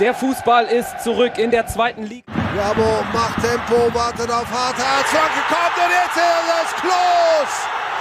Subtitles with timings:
[0.00, 2.32] Der Fußball ist zurück in der zweiten Liga.
[2.56, 5.06] Jabo macht Tempo, wartet auf Harthardt.
[5.06, 7.52] Flanke kommt und jetzt ist es Klos.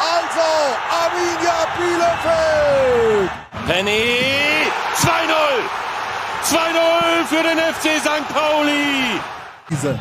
[0.02, 0.50] Also
[0.90, 3.30] Arminia Bielefeld.
[3.68, 4.66] Penny
[4.98, 5.70] 2-0.
[6.50, 8.28] 2-0 für den FC St.
[8.34, 9.22] Pauli.
[9.70, 9.98] Diese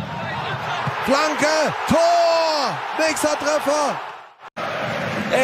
[1.04, 4.00] Flanke, Tor, nächster Treffer.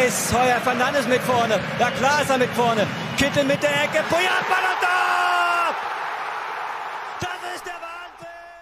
[0.07, 1.61] Ist Heuer Fernandes mit vorne.
[1.79, 2.87] Ja klar ist er mit vorne.
[3.19, 4.03] Kittel mit der Ecke.
[4.09, 4.45] Puyat,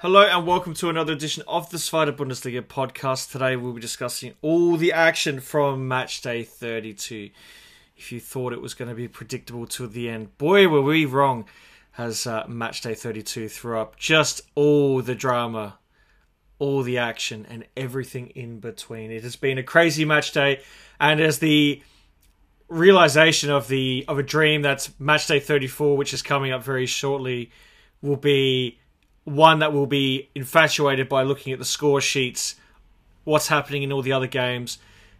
[0.06, 3.32] Hello and welcome to another edition of the Spider Bundesliga podcast.
[3.32, 7.30] Today we'll be discussing all the action from match day 32.
[7.96, 11.06] If you thought it was going to be predictable to the end, boy, were we
[11.06, 11.46] wrong.
[11.98, 15.80] As uh, match day 32 threw up just all the drama,
[16.60, 19.10] all the action, and everything in between.
[19.10, 20.60] It has been a crazy match day,
[21.00, 21.82] and as the
[22.68, 26.86] realization of the of a dream that's match day 34 which is coming up very
[26.86, 27.50] shortly
[28.02, 28.78] will be
[29.26, 32.54] one that will be infatuated by looking at the score sheets
[33.24, 34.78] what's happening in all the other games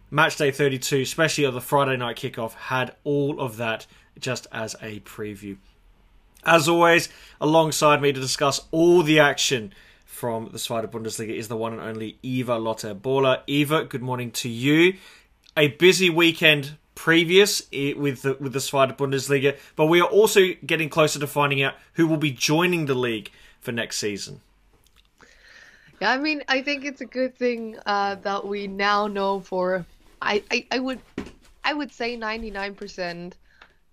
[0.09, 3.85] match day 32 especially on the friday night kickoff had all of that
[4.17, 5.57] just as a preview
[6.45, 7.09] as always
[7.41, 9.73] alongside me to discuss all the action
[10.05, 13.43] from the Zweite Bundesliga is the one and only Eva Lotte Bola.
[13.45, 14.95] Eva, good morning to you.
[15.55, 20.89] A busy weekend previous with the, with the Zweite Bundesliga, but we are also getting
[20.89, 24.41] closer to finding out who will be joining the league for next season.
[25.99, 29.85] Yeah, I mean, I think it's a good thing uh, that we now know for
[30.21, 30.99] I, I, I would
[31.63, 33.37] I would say ninety nine percent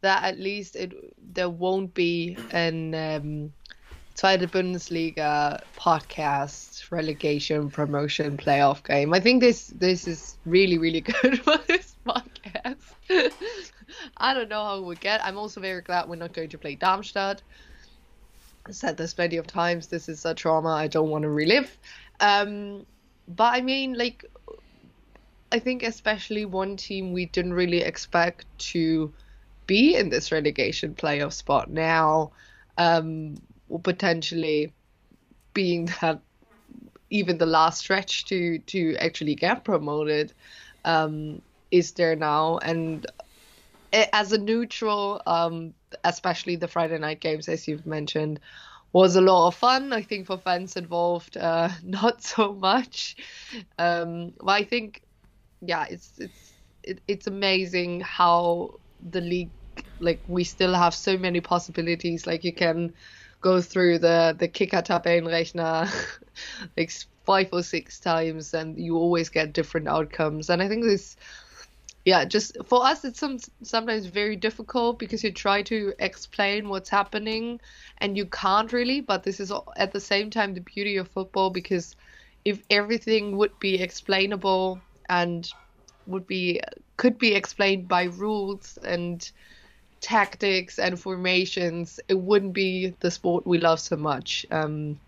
[0.02, 0.92] that at least it
[1.34, 3.52] there won't be an um,
[4.16, 9.14] Zweite Bundesliga podcast relegation promotion playoff game.
[9.14, 12.76] I think this this is really really good for this podcast.
[14.18, 15.24] I don't know how we get.
[15.24, 17.42] I'm also very glad we're not going to play Darmstadt.
[18.70, 19.88] Said this plenty of times.
[19.88, 21.76] This is a trauma I don't want to relive.
[22.20, 22.86] Um,
[23.28, 24.24] but I mean, like,
[25.52, 29.12] I think especially one team we didn't really expect to
[29.66, 32.32] be in this relegation playoff spot now,
[32.78, 33.36] um,
[33.82, 34.72] potentially
[35.52, 36.20] being that
[37.10, 40.32] even the last stretch to to actually get promoted
[40.84, 41.40] um,
[41.70, 43.06] is there now and
[44.12, 45.72] as a neutral um,
[46.04, 48.40] especially the friday night games as you've mentioned
[48.92, 49.92] was a lot of fun.
[49.92, 53.16] I think for fans involved uh, not so much.
[53.78, 55.02] Um, but i think
[55.60, 56.52] yeah it's it's
[56.82, 59.52] it, it's amazing how the league
[60.00, 62.26] like we still have so many possibilities.
[62.26, 62.92] Like you can
[63.40, 65.90] go through the the kicker tabellenrechner
[66.76, 66.92] like
[67.24, 70.50] five or six times and you always get different outcomes.
[70.50, 71.16] And i think this
[72.04, 76.88] yeah just for us it's some sometimes very difficult because you try to explain what's
[76.90, 77.60] happening
[77.98, 81.50] and you can't really but this is at the same time the beauty of football
[81.50, 81.96] because
[82.44, 85.54] if everything would be explainable and
[86.06, 86.60] would be
[86.96, 89.30] could be explained by rules and
[90.00, 94.44] tactics and formations, it wouldn't be the sport we love so much.
[94.50, 95.00] Um,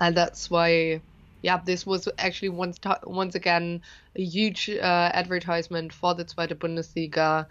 [0.00, 1.02] and that's why,
[1.42, 3.82] yeah, this was actually once once again
[4.16, 7.46] a huge uh, advertisement for the Zweite Bundesliga.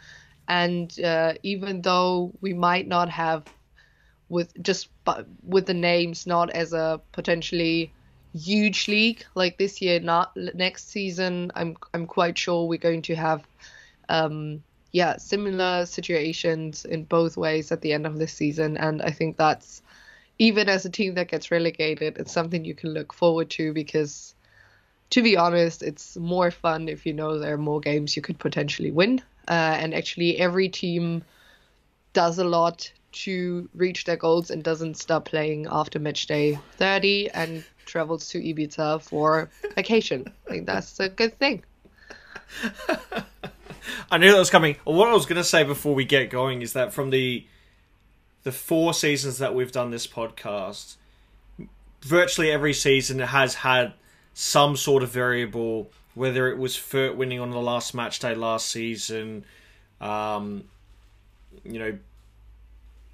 [0.48, 3.46] And uh, even though we might not have,
[4.30, 4.90] with just
[5.44, 7.92] with the names, not as a potentially
[8.34, 13.16] huge league like this year, not next season, I'm I'm quite sure we're going to
[13.16, 13.44] have.
[14.10, 18.76] Um, yeah, similar situations in both ways at the end of this season.
[18.76, 19.84] And I think that's,
[20.40, 24.34] even as a team that gets relegated, it's something you can look forward to because,
[25.10, 28.40] to be honest, it's more fun if you know there are more games you could
[28.40, 29.22] potentially win.
[29.50, 31.24] Uh, and actually, every team
[32.14, 37.30] does a lot to reach their goals and doesn't stop playing after match day 30
[37.32, 40.32] and travels to Ibiza for vacation.
[40.48, 41.64] I think that's a good thing.
[44.12, 44.78] I knew that was coming.
[44.84, 47.46] What I was going to say before we get going is that from the
[48.44, 50.96] the four seasons that we've done this podcast,
[52.02, 53.94] virtually every season has had
[54.34, 58.70] some sort of variable, whether it was Fürth winning on the last match day last
[58.70, 59.44] season,
[60.00, 60.64] um,
[61.64, 61.98] you know,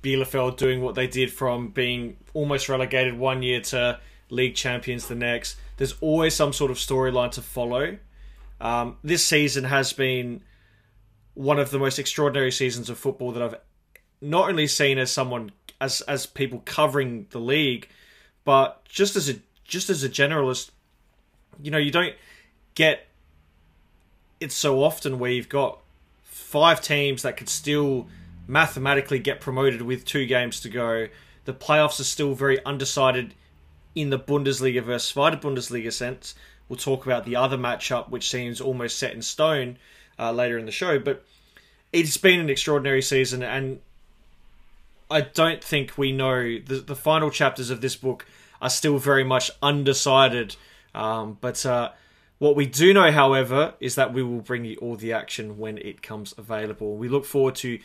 [0.03, 3.99] Bielefeld doing what they did from being almost relegated one year to
[4.29, 5.57] league champions the next.
[5.77, 7.97] There's always some sort of storyline to follow.
[8.61, 10.41] Um, this season has been
[11.33, 13.55] one of the most extraordinary seasons of football that I've
[14.29, 17.87] not only seen as someone as as people covering the league,
[18.43, 20.71] but just as a just as a generalist,
[21.61, 22.15] you know, you don't
[22.75, 23.07] get
[24.39, 25.79] it so often where you've got
[26.23, 28.07] five teams that could still
[28.47, 31.07] mathematically get promoted with two games to go.
[31.45, 33.33] the playoffs are still very undecided
[33.93, 36.35] in the Bundesliga versus Zweite Bundesliga sense.
[36.67, 39.77] We'll talk about the other matchup, which seems almost set in stone
[40.17, 40.97] uh, later in the show.
[40.97, 41.23] But
[41.93, 43.79] it's been an extraordinary season, and
[45.09, 48.25] I don't think we know the the final chapters of this book
[48.61, 50.55] are still very much undecided.
[50.93, 51.91] Um, but uh,
[52.37, 55.77] what we do know, however, is that we will bring you all the action when
[55.77, 56.95] it comes available.
[56.95, 57.79] We look forward to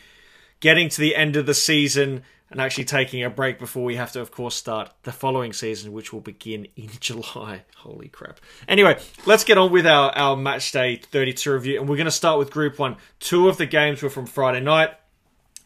[0.59, 4.11] getting to the end of the season and actually taking a break before we have
[4.11, 7.63] to, of course, start the following season, which will begin in July.
[7.77, 8.39] Holy crap.
[8.67, 12.11] Anyway, let's get on with our, our match day 32 review, and we're going to
[12.11, 12.97] start with Group 1.
[13.19, 14.91] Two of the games were from Friday night.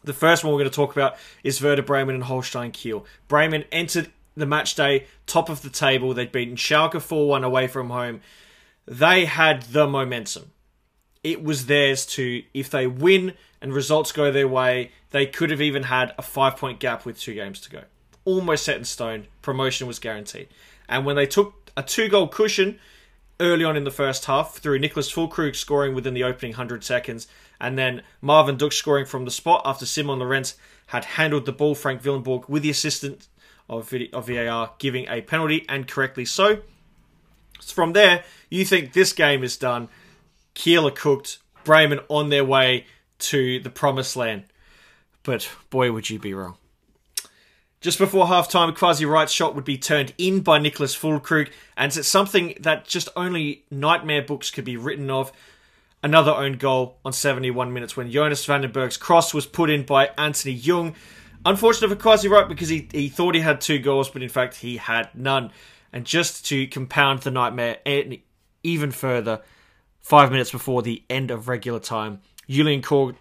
[0.06, 3.04] The first one we're going to talk about is Werder Bremen and Holstein Kiel.
[3.26, 6.14] Bremen entered the match day top of the table.
[6.14, 8.20] They'd beaten Schalke 4 1 away from home.
[8.86, 10.52] They had the momentum.
[11.24, 15.60] It was theirs to, if they win and results go their way, they could have
[15.60, 17.82] even had a five point gap with two games to go.
[18.24, 19.26] Almost set in stone.
[19.42, 20.46] Promotion was guaranteed.
[20.88, 22.78] And when they took a two goal cushion
[23.40, 27.26] early on in the first half through Niclas Füllkrug scoring within the opening 100 seconds,
[27.60, 30.56] and then Marvin Ducksch scoring from the spot after Simon Lorenz
[30.88, 33.28] had handled the ball, Frank Willenborg, with the assistance
[33.68, 36.62] of, of VAR, giving a penalty, and correctly so.
[37.64, 39.88] From there, you think this game is done.
[40.54, 41.38] Kiel cooked.
[41.64, 42.86] Bremen on their way
[43.18, 44.44] to the promised land.
[45.24, 46.56] But boy, would you be wrong.
[47.80, 52.08] Just before halftime, Kwasi Wriedt shot would be turned in by Niclas Füllkrug, and it's
[52.08, 55.32] something that just only nightmare books could be written of.
[56.06, 60.54] Another own goal on 71 minutes when Jonas Vandenberg's cross was put in by Anthony
[60.54, 60.94] Jung.
[61.44, 64.54] Unfortunate for Kwasi Wriedt because he, he thought he had two goals, but in fact
[64.54, 65.50] he had none.
[65.92, 67.78] And just to compound the nightmare
[68.62, 69.42] even further,
[70.00, 73.16] five minutes before the end of regular time, Julian Korb,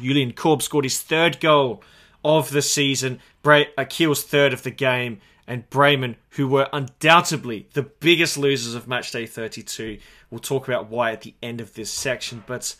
[0.00, 1.84] Julian Korb scored his third goal
[2.24, 7.82] of the season, Bra- Kiel's third of the game, and Bremen, who were undoubtedly the
[7.82, 9.98] biggest losers of matchday 32.
[10.30, 12.74] We'll talk about why at the end of this section, but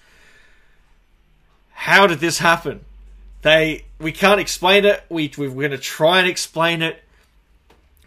[1.70, 2.84] how did this happen?
[3.42, 5.04] They we can't explain it.
[5.08, 7.02] We we're going to try and explain it,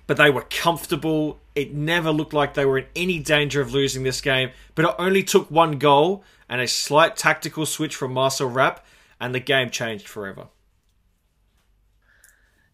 [0.08, 1.40] but they were comfortable.
[1.56, 4.52] It never looked like they were in any danger of losing this game.
[4.76, 8.86] But it only took one goal and a slight tactical switch from Marcel Rapp,
[9.20, 10.48] and the game changed forever.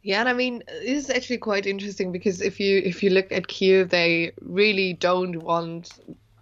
[0.01, 3.31] Yeah, and I mean, this is actually quite interesting because if you if you look
[3.31, 5.89] at Kiel, they really don't want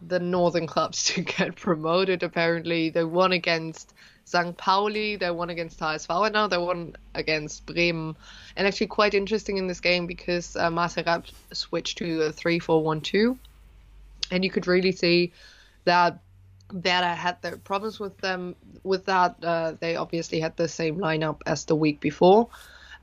[0.08, 2.24] the northern clubs to get promoted.
[2.24, 3.94] Apparently, they won against
[4.26, 4.56] St.
[4.58, 8.16] Pauli, they won against HSV, and now they won against Bremen.
[8.56, 11.22] And actually, quite interesting in this game because uh,
[11.52, 13.38] switched to a 3-4-1-2,
[14.32, 15.34] and you could really see
[15.84, 16.20] that
[16.72, 18.56] Werder had their problems with them.
[18.84, 22.48] With that, uh, they obviously had the same lineup as the week before.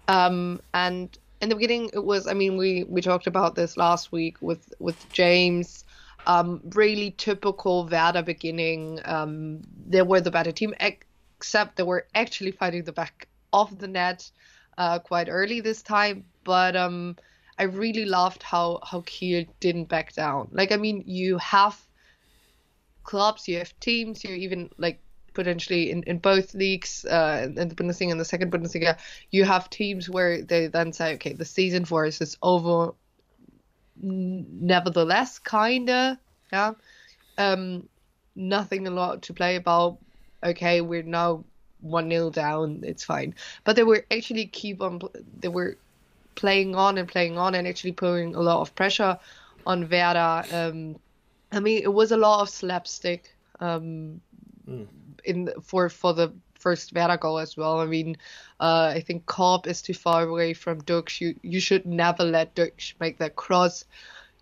[0.08, 2.26] Um, and in the beginning, it was.
[2.26, 5.85] I mean, we we talked about this last week with with James.
[6.27, 9.01] Um, really typical Werder beginning.
[9.05, 13.89] Um, they were the better team, except they were actually fighting the back of the
[13.89, 14.31] net
[14.79, 16.25] uh, quite early this time.
[16.45, 17.17] But um,
[17.59, 20.49] I really loved how how Kiel didn't back down.
[20.53, 21.81] Like, I mean, you have
[23.03, 25.01] clubs, you have teams, you even like
[25.35, 28.99] potentially in, in both leagues, uh, in the Bundesliga and the second Bundesliga,
[29.31, 32.95] you have teams where they then say, okay, the season for us is over.
[34.02, 36.19] Nevertheless, kinda,
[36.52, 36.73] yeah.
[37.38, 37.88] Um,
[38.35, 39.99] nothing a lot to play about.
[40.42, 41.45] Okay, we're now
[41.80, 42.83] one 0 down.
[42.85, 43.35] It's fine.
[43.64, 45.00] But they were actually keep on.
[45.40, 45.76] They were
[46.35, 49.19] playing on and playing on and actually putting a lot of pressure
[49.66, 50.45] on Werder.
[50.52, 50.99] Um,
[51.52, 53.35] I mean, it was a lot of slapstick.
[53.61, 54.21] Um,
[54.69, 54.87] mm
[55.25, 57.81] in for for the first goal as well.
[57.81, 58.17] I mean,
[58.61, 61.21] uh, I think Korb is too far away from Ducksch.
[61.21, 63.85] You you should never let Ducksch make that cross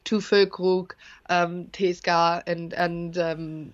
[0.04, 0.92] to Füllkrug.
[1.28, 3.72] Um, Thesker and and um,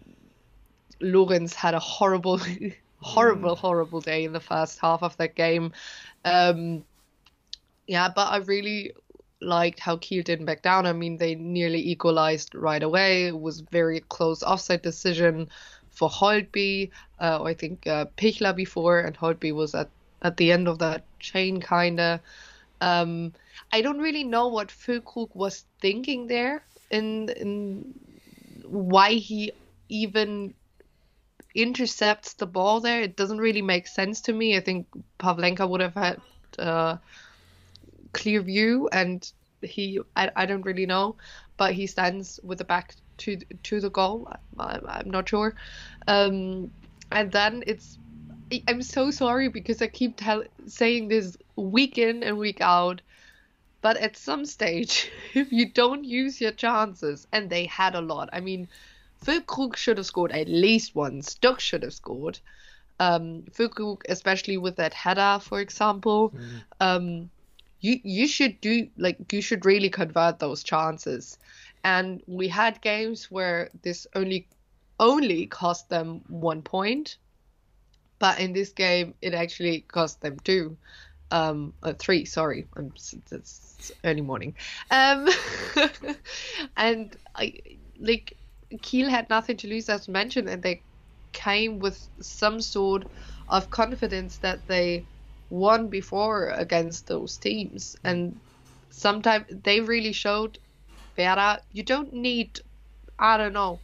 [1.00, 2.40] Lorenz had a horrible,
[3.00, 3.58] horrible, mm.
[3.58, 5.72] horrible day in the first half of that game.
[6.24, 6.84] Um,
[7.86, 8.92] yeah, but I really
[9.40, 10.86] liked how Kiel didn't back down.
[10.86, 13.26] I mean, they nearly equalized right away.
[13.26, 15.50] It was very close offside decision
[15.94, 19.88] for Holtby, uh, I think uh, Pichler before, and Holtby was at,
[20.22, 22.20] at the end of that chain, kinda.
[22.80, 23.32] Um,
[23.72, 27.94] I don't really know what Füllkrug was thinking there, in in
[28.64, 29.52] why he
[29.88, 30.54] even
[31.54, 33.02] intercepts the ball there.
[33.02, 34.56] It doesn't really make sense to me.
[34.56, 34.86] I think
[35.18, 36.20] Pavlenka would have had
[36.58, 36.96] uh,
[38.12, 39.30] clear view, and
[39.62, 41.16] he I, I don't really know,
[41.56, 44.28] but he stands with the back to to the goal.
[44.58, 45.54] I, I'm not sure.
[46.06, 46.70] Um,
[47.10, 47.98] and then it's
[48.68, 53.00] I'm so sorry because I keep tell, saying this week in and week out.
[53.80, 58.30] But at some stage, if you don't use your chances, and they had a lot,
[58.32, 58.68] I mean,
[59.24, 61.36] Füllkrug should have scored at least once.
[61.40, 62.38] Ducksch should have scored.
[63.00, 66.62] Um, Füllkrug, especially with that header, for example, mm.
[66.80, 67.30] um,
[67.80, 71.38] you you should do like you should really convert those chances.
[71.84, 74.48] And we had games where this only
[74.98, 77.18] only cost them one point,
[78.18, 80.76] but in this game it actually cost them two,
[81.30, 82.24] um, uh, three.
[82.24, 82.92] Sorry, I'm,
[83.30, 84.54] it's early morning.
[84.90, 85.28] Um,
[86.76, 87.54] and I
[87.98, 88.38] like
[88.82, 90.82] Kiel had nothing to lose, as mentioned, and they
[91.32, 93.04] came with some sort
[93.48, 95.06] of confidence that they
[95.50, 97.96] won before against those teams.
[98.04, 98.40] And
[98.90, 100.58] sometimes they really showed
[101.16, 102.60] Werder, you don't need,
[103.18, 103.80] I don't know,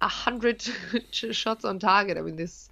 [0.00, 0.62] a hundred
[1.10, 2.18] shots on target.
[2.18, 2.70] I mean, this,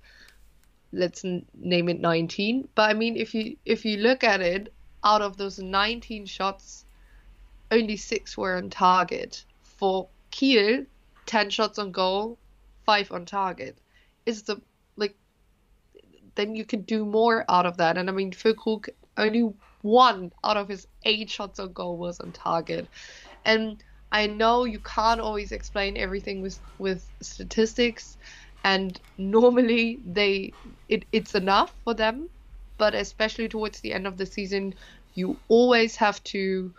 [0.92, 2.68] let's name it 19.
[2.74, 4.72] But I mean, if you if you look at it,
[5.04, 6.84] out of those 19 shots,
[7.70, 9.44] only six were on target.
[9.62, 10.84] For Kiel,
[11.26, 12.38] 10 shots on goal,
[12.84, 13.78] 5 on target.
[14.26, 14.60] Is the
[14.96, 15.16] like
[16.34, 17.96] then you can do more out of that.
[17.96, 22.32] And I mean Füllkrug only one out of his 8 shots on goal was on
[22.32, 22.88] target.
[23.44, 23.82] And
[24.12, 28.16] I know you can't always explain everything with with statistics
[28.64, 30.54] and normally they
[30.88, 32.28] it, it's enough for them
[32.76, 34.74] but especially towards the end of the season
[35.14, 36.74] you always have to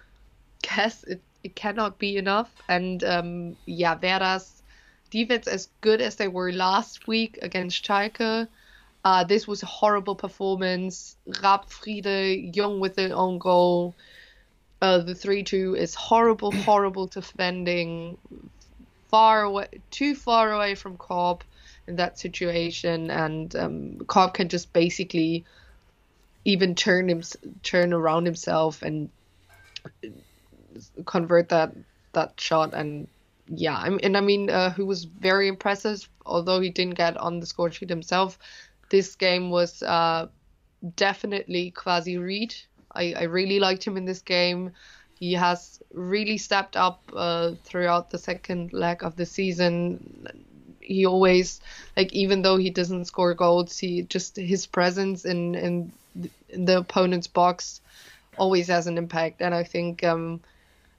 [0.61, 2.51] guess it it cannot be enough.
[2.69, 4.61] And um, yeah, Werder's
[5.09, 8.47] defense as good as they were last week against Schalke.
[9.03, 11.17] Uh, this was a horrible performance.
[11.41, 13.95] Raab Friedl, Jung with an own goal.
[14.81, 18.17] Uh, the 3 2 is horrible, horrible defending.
[19.09, 21.43] Far away, too far away from Korb
[21.85, 23.11] in that situation.
[23.11, 25.43] And um, Korb can just basically
[26.45, 27.21] even turn him,
[27.61, 29.09] turn around himself and
[31.05, 31.73] convert that
[32.13, 33.07] that shot and
[33.47, 37.17] yeah I mean, and I mean uh, who was very impressive although he didn't get
[37.17, 38.37] on the score sheet himself
[38.89, 40.27] this game was uh,
[40.95, 44.71] definitely Kwasi Wriedt I, I really liked him in this game.
[45.19, 50.27] He has really stepped up uh, throughout the second leg of the season.
[50.79, 51.61] He always
[51.95, 55.91] like even though he doesn't score goals he just his presence in in,
[56.49, 57.81] in the opponent's box
[58.37, 59.41] always has an impact.
[59.41, 60.41] And I think um,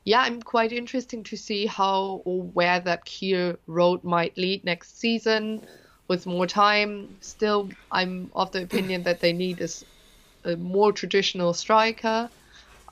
[0.05, 4.99] yeah, I'm quite interesting to see how or where that Kiel road might lead next
[4.99, 5.67] season
[6.09, 7.17] with more time.
[7.21, 9.85] Still, I'm of the opinion that they need is
[10.45, 12.29] a more traditional striker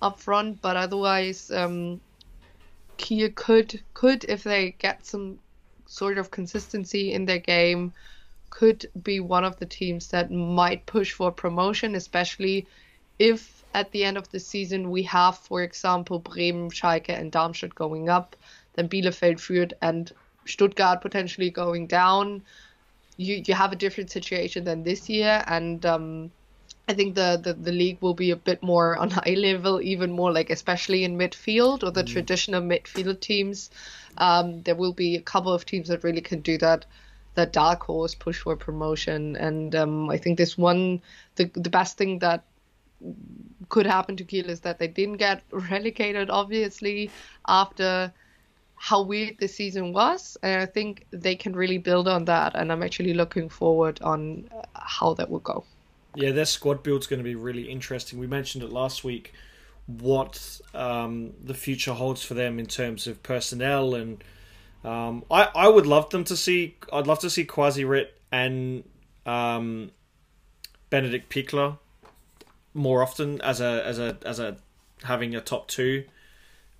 [0.03, 2.01] up front, but otherwise, um,
[2.97, 5.39] Kiel could could if they get some
[5.87, 7.93] sort of consistency in their game,
[8.51, 12.67] could be one of the teams that might push for promotion, especially
[13.19, 17.75] if at the end of the season we have, for example, Bremen, Schalke, and Darmstadt
[17.75, 18.37] going up,
[18.75, 20.13] then Bielefeld, Fürth, and
[20.45, 22.43] Stuttgart potentially going down.
[23.17, 26.31] You you have a different situation than this year, and um,
[26.91, 30.11] I think the, the, the league will be a bit more on high level, even
[30.11, 32.09] more like especially in midfield or the mm.
[32.09, 33.71] traditional midfield teams.
[34.19, 36.87] Um, there will be a couple of teams that really can do that.
[37.35, 41.01] That dark horse push for promotion, and um, I think this one,
[41.37, 42.43] the the best thing that
[43.69, 47.13] could happen to Kiel is that they didn't get relegated, obviously,
[47.47, 48.13] after
[48.75, 50.37] how weird the season was.
[50.43, 52.57] And I think they can really build on that.
[52.57, 55.65] And I'm actually looking forward on how that will go.
[56.15, 58.19] Yeah, their squad build's going to be really interesting.
[58.19, 59.33] We mentioned it last week
[59.87, 64.23] what um, the future holds for them in terms of personnel and
[64.85, 68.85] um, I, I would love them to see I'd love to see Kwasi Wriedt and
[69.27, 69.91] um,
[70.91, 71.79] Benedikt Pichler
[72.73, 74.57] more often as a as a as a
[75.03, 76.05] having a top two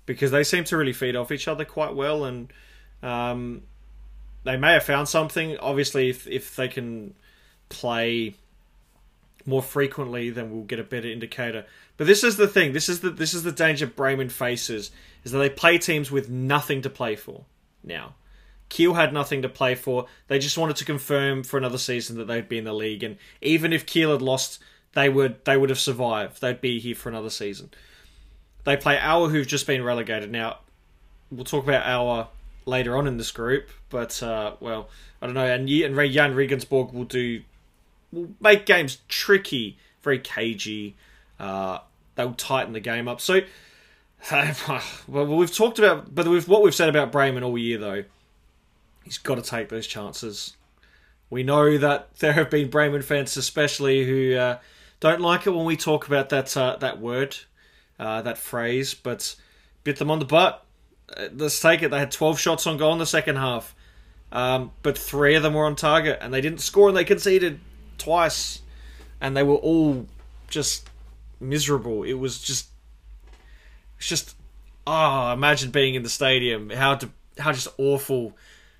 [0.05, 2.51] because they seem to really feed off each other quite well and
[3.03, 3.63] um,
[4.43, 5.57] they may have found something.
[5.57, 7.13] Obviously, if if they can
[7.69, 8.35] play
[9.45, 11.65] more frequently, then we'll get a better indicator.
[11.97, 12.73] But this is the thing.
[12.73, 14.91] This is the this is the danger Bremen faces
[15.23, 17.45] is that they play teams with nothing to play for
[17.83, 18.15] now.
[18.69, 20.05] Kiel had nothing to play for.
[20.27, 23.03] They just wanted to confirm for another season that they'd be in the league.
[23.03, 24.59] And even if Kiel had lost
[24.93, 26.41] they would they would have survived.
[26.41, 27.69] They'd be here for another season.
[28.63, 30.31] They play Aue, who've just been relegated.
[30.31, 30.59] Now,
[31.31, 32.27] we'll talk about Aue
[32.65, 34.89] later on in this group, but uh, well,
[35.21, 35.45] I don't know.
[35.45, 37.41] And and Jahn Regensburg will do
[38.11, 40.95] will make games tricky, very cagey.
[41.39, 41.79] Uh,
[42.15, 43.21] they'll tighten the game up.
[43.21, 43.41] So,
[44.31, 48.03] well, we've talked about, but with what we've said about Bremen all year, though,
[49.03, 50.55] he's got to take those chances.
[51.29, 54.57] We know that there have been Bremen fans, especially, who uh,
[54.99, 57.37] Don't like it when we talk about that uh, that word,
[57.99, 59.35] uh, that phrase, but
[59.83, 60.63] bit them on the butt.
[61.15, 61.89] Uh, let's take it.
[61.89, 63.73] They had 12 shots on goal in the second half,
[64.31, 67.59] um, but three of them were on target, and they didn't score, and they conceded
[68.01, 68.61] twice,
[69.19, 70.05] and they were all
[70.47, 70.89] just
[71.39, 72.03] miserable.
[72.03, 72.67] It was just,
[73.97, 74.35] it's just,
[74.85, 76.69] ah, oh, imagine being in the stadium.
[76.69, 78.35] How to, how just awful.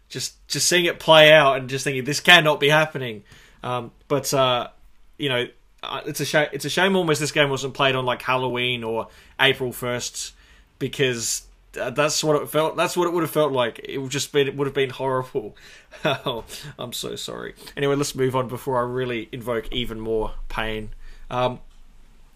[0.09, 3.23] Just, just seeing it play out and just thinking this cannot be happening.
[3.63, 4.69] Um, but uh,
[5.17, 5.47] you know,
[5.83, 6.47] uh, it's a shame.
[6.51, 9.07] It's a shame almost this game wasn't played on like Halloween or
[9.39, 10.33] April first
[10.79, 12.75] because that's what it felt.
[12.75, 13.79] That's what it would have felt like.
[13.83, 14.47] It would just been.
[14.47, 15.55] It would have been horrible.
[16.05, 16.43] oh,
[16.77, 17.55] I'm so sorry.
[17.77, 20.91] Anyway, let's move on before I really invoke even more pain.
[21.29, 21.59] Um,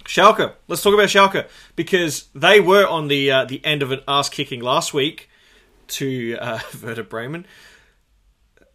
[0.06, 0.54] Schalke.
[0.68, 4.30] Let's talk about Schalke because they were on the uh, the end of an ass
[4.30, 5.30] kicking last week
[5.88, 7.46] to uh, Werder Bremen.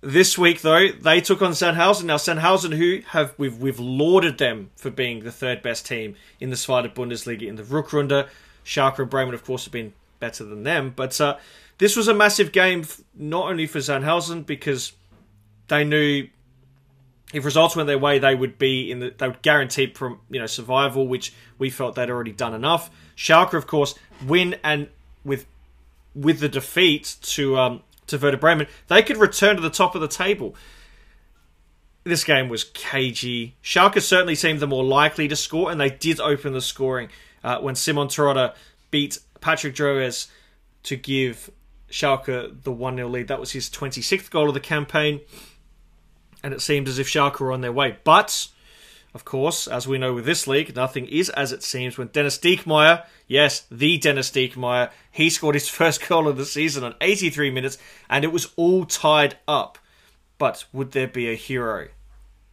[0.03, 2.05] This week, though, they took on Sandhausen.
[2.05, 6.51] Now, Sandhausen, who have we've we've lauded them for being the third best team in
[6.51, 8.29] the Zweite Bundesliga in the Rückrunde.
[8.65, 10.93] Schalke and Bremen, of course, have been better than them.
[10.95, 11.39] But uh,
[11.79, 12.85] this was a massive game,
[13.15, 14.93] not only for Sandhausen because
[15.69, 16.29] they knew
[17.33, 20.41] if results went their way, they would be in the they would guarantee from you
[20.41, 22.91] know survival, which we felt they'd already done enough.
[23.17, 23.95] Schalke, of course,
[24.27, 24.89] win and
[25.25, 25.47] with
[26.15, 30.01] with the defeat to um, to Werder Bremen, they could return to the top of
[30.01, 30.55] the table.
[32.03, 33.57] This game was cagey.
[33.63, 37.11] Schalke certainly seemed the more likely to score, and they did open the scoring
[37.45, 38.55] uh, when Simon Terodde
[38.91, 40.29] beat Patrick Drewes
[40.85, 41.51] to give
[41.91, 43.29] Schalke the 1 0 lead.
[43.29, 45.21] That was his 26th goal of the campaign,
[46.43, 47.99] and it seemed as if Schalke were on their way.
[48.05, 48.49] But
[49.13, 52.39] of course, as we know with this league, nothing is as it seems when Dennis
[52.39, 57.51] Diekmeyer, yes, the Dennis Diekmeyer, he scored his first goal of the season on 83
[57.51, 57.79] minutes
[58.09, 59.79] and it was all tied up.
[60.39, 61.89] But would there be a hero?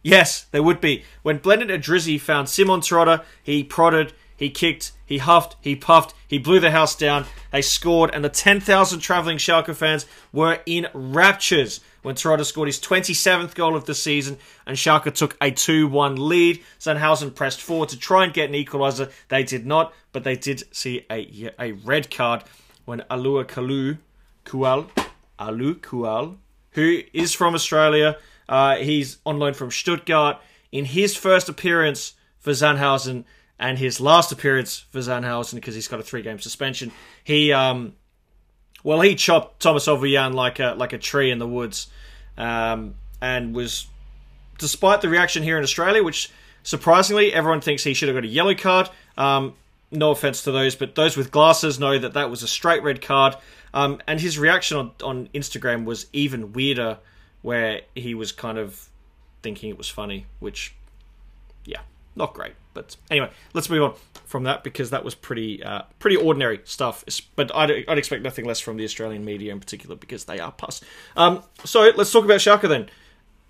[0.02, 1.04] Yes, there would be.
[1.22, 6.38] When Blendi Idrizi found Simon Terodde, he prodded, he kicked, he huffed, he puffed, he
[6.38, 7.26] blew the house down.
[7.50, 12.78] They scored, and the 10,000 travelling Schalke fans were in raptures when Terodde scored his
[12.78, 16.62] 27th goal of the season and Schalke took a 2-1 lead.
[16.78, 19.10] Sandhausen pressed forward to try and get an equaliser.
[19.28, 22.44] They did not, but they did see a, a red card
[22.84, 23.98] when Alua Kalu,
[24.44, 24.88] Kual,
[25.40, 26.36] Alu Kual,
[26.72, 28.16] who is from Australia,
[28.48, 30.40] uh, he's on loan from Stuttgart.
[30.70, 33.24] In his first appearance for Sandhausen
[33.58, 36.92] and his last appearance for Sandhausen, because he's got a three-game suspension,
[37.24, 37.94] he um,
[38.84, 41.88] well, he chopped Thomas Ouwejan like a like a tree in the woods,
[42.36, 43.86] um, and was,
[44.58, 46.30] despite the reaction here in Australia, which
[46.62, 48.88] surprisingly everyone thinks he should have got a yellow card.
[49.16, 49.54] Um,
[49.90, 53.00] no offense to those, but those with glasses know that that was a straight red
[53.00, 53.36] card.
[53.74, 56.98] Um, and his reaction on, on Instagram was even weirder,
[57.42, 58.88] where he was kind of
[59.42, 60.74] thinking it was funny, which,
[61.64, 61.80] yeah,
[62.18, 62.52] not great.
[62.74, 63.94] But anyway, let's move on
[64.26, 67.04] from that because that was pretty uh, pretty ordinary stuff.
[67.34, 70.52] But I'd, I'd, expect nothing less from the Australian media in particular because they are
[70.52, 70.82] pus.
[71.16, 72.90] Um, so let's talk about Schalke then.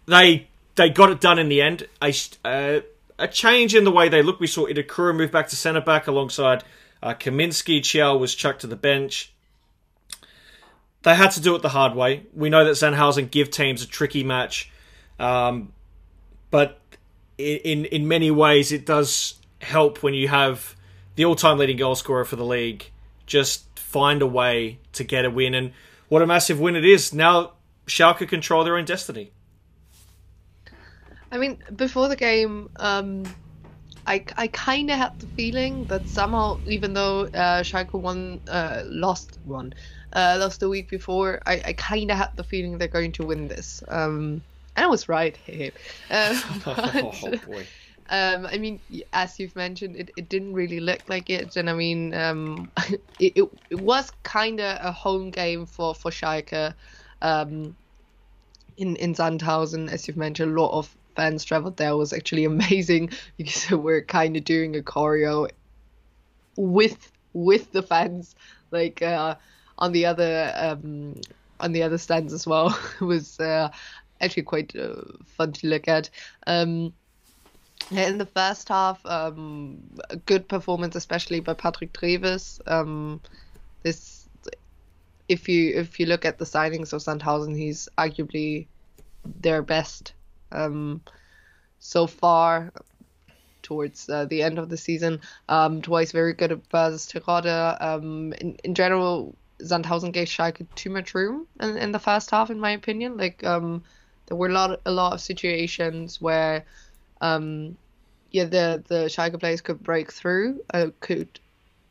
[0.07, 1.89] They they got it done in the end.
[2.01, 2.81] A, uh,
[3.19, 4.39] a change in the way they look.
[4.39, 6.63] We saw Itakura move back to centre back alongside
[7.03, 7.81] uh, Kaminski.
[7.81, 9.33] Thiaw was chucked to the bench.
[11.03, 12.27] They had to do it the hard way.
[12.35, 14.71] We know that Sandhausen give teams a tricky match,
[15.19, 15.73] um,
[16.51, 16.81] but
[17.39, 20.75] in in many ways it does help when you have
[21.17, 22.91] the all-time leading goal scorer for the league
[23.27, 25.55] just find a way to get a win.
[25.55, 25.73] And
[26.09, 27.13] what a massive win it is.
[27.13, 27.53] Now
[27.87, 29.33] Schalke control their own destiny.
[31.31, 33.25] I mean before the game um
[34.07, 38.85] I, I kind of had the feeling that somehow, even though uh, Schalke won, uh,
[38.87, 39.75] lost one,
[40.15, 43.27] uh, lost the week before, I, I kind of had the feeling they're going to
[43.27, 43.85] win this.
[43.87, 44.41] Um,
[44.79, 45.37] and I was right.
[46.11, 47.67] um, but, oh boy.
[48.11, 48.81] Um, I mean,
[49.13, 52.71] as you've mentioned, it, it didn't really look like it, and I mean, um,
[53.19, 56.75] it, it, it was kind of a home game for for Schalke.
[57.21, 57.77] Um,
[58.77, 61.91] in in Sandhausen, as you've mentioned, a lot of fans traveled there.
[61.91, 65.51] It was actually amazing because we're kind of doing a choreo
[66.57, 68.37] with with the fans,
[68.71, 69.35] like uh,
[69.77, 71.17] on the other um,
[71.61, 72.79] on the other stands as well.
[73.01, 73.71] it was uh,
[74.21, 76.11] actually quite uh, fun to look at.
[76.47, 76.93] Um,
[77.91, 79.79] in the first half, um,
[80.11, 82.61] a good performance, especially by Patrick Drewes.
[82.67, 83.21] Um,
[83.83, 84.29] this,
[85.29, 88.67] if you if you look at the signings of Sandhausen, he's arguably
[89.41, 90.13] their best
[90.53, 91.01] um,
[91.79, 92.73] so far
[93.63, 95.21] towards uh, the end of the season.
[95.49, 97.81] Um, twice very good versus Terodde.
[97.81, 102.51] Um, in, in general, Sandhausen gave Schalke too much room in, in the first half,
[102.51, 103.17] in my opinion.
[103.17, 103.83] Like um,
[104.29, 106.65] there were a lot a lot of situations where
[107.21, 107.77] um,
[108.31, 111.41] yeah, the the Schalke players could break through, uh, could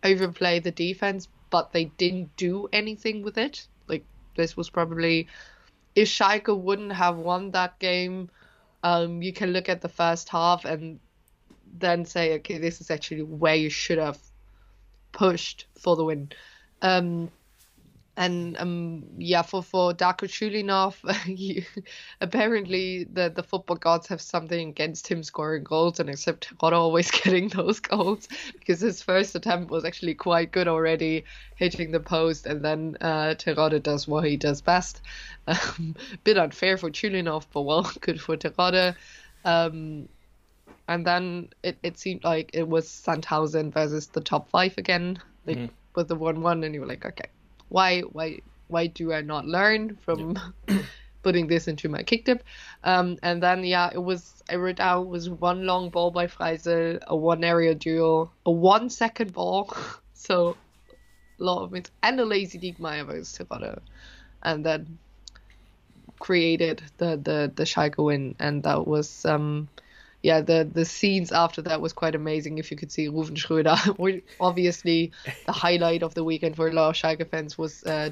[0.03, 3.67] overplay the defense, but they didn't do anything with it.
[3.87, 5.27] Like this was probably
[5.95, 8.29] if Schalke wouldn't have won that game,
[8.83, 10.99] um, you can look at the first half and
[11.79, 14.19] then say, okay, this is actually where you should have
[15.11, 16.31] pushed for the win.
[16.83, 17.31] Um,
[18.17, 21.65] and um, yeah, for for Darko Churlinov, he,
[22.21, 27.11] apparently the the football gods have something against him scoring goals, and except Terodde always
[27.23, 28.27] getting those goals
[28.59, 31.25] because his first attempt was actually quite good already,
[31.55, 33.35] hitting the post, and then uh,
[33.83, 35.01] does what he does best.
[35.47, 38.95] Um, bit unfair for Chulinov, but well, good for Terodde.
[39.45, 40.09] Um,
[40.87, 45.57] and then it, it seemed like it was Sandhausen versus the top five again, like
[45.57, 45.69] Mhm.
[45.95, 47.29] with the one one, and you were like, okay,
[47.69, 50.37] why why why do I not learn from
[51.23, 52.43] putting this into my kick tip?
[52.83, 56.27] Um, and then yeah, it was I wrote down it was one long ball by
[56.27, 59.73] Freisel, a one area duel, a one second ball,
[60.13, 60.55] so
[61.39, 63.79] a lot of it, and a lazy Diekmeyer versus Terodde,
[64.43, 64.97] and then
[66.19, 69.67] created the the the Schalke win, and that was um
[70.27, 72.57] yeah, the the scenes after that was quite amazing.
[72.57, 75.13] If you could see Rouven Schröder, obviously
[75.45, 78.09] the highlight of the weekend for a Schalke fans was uh,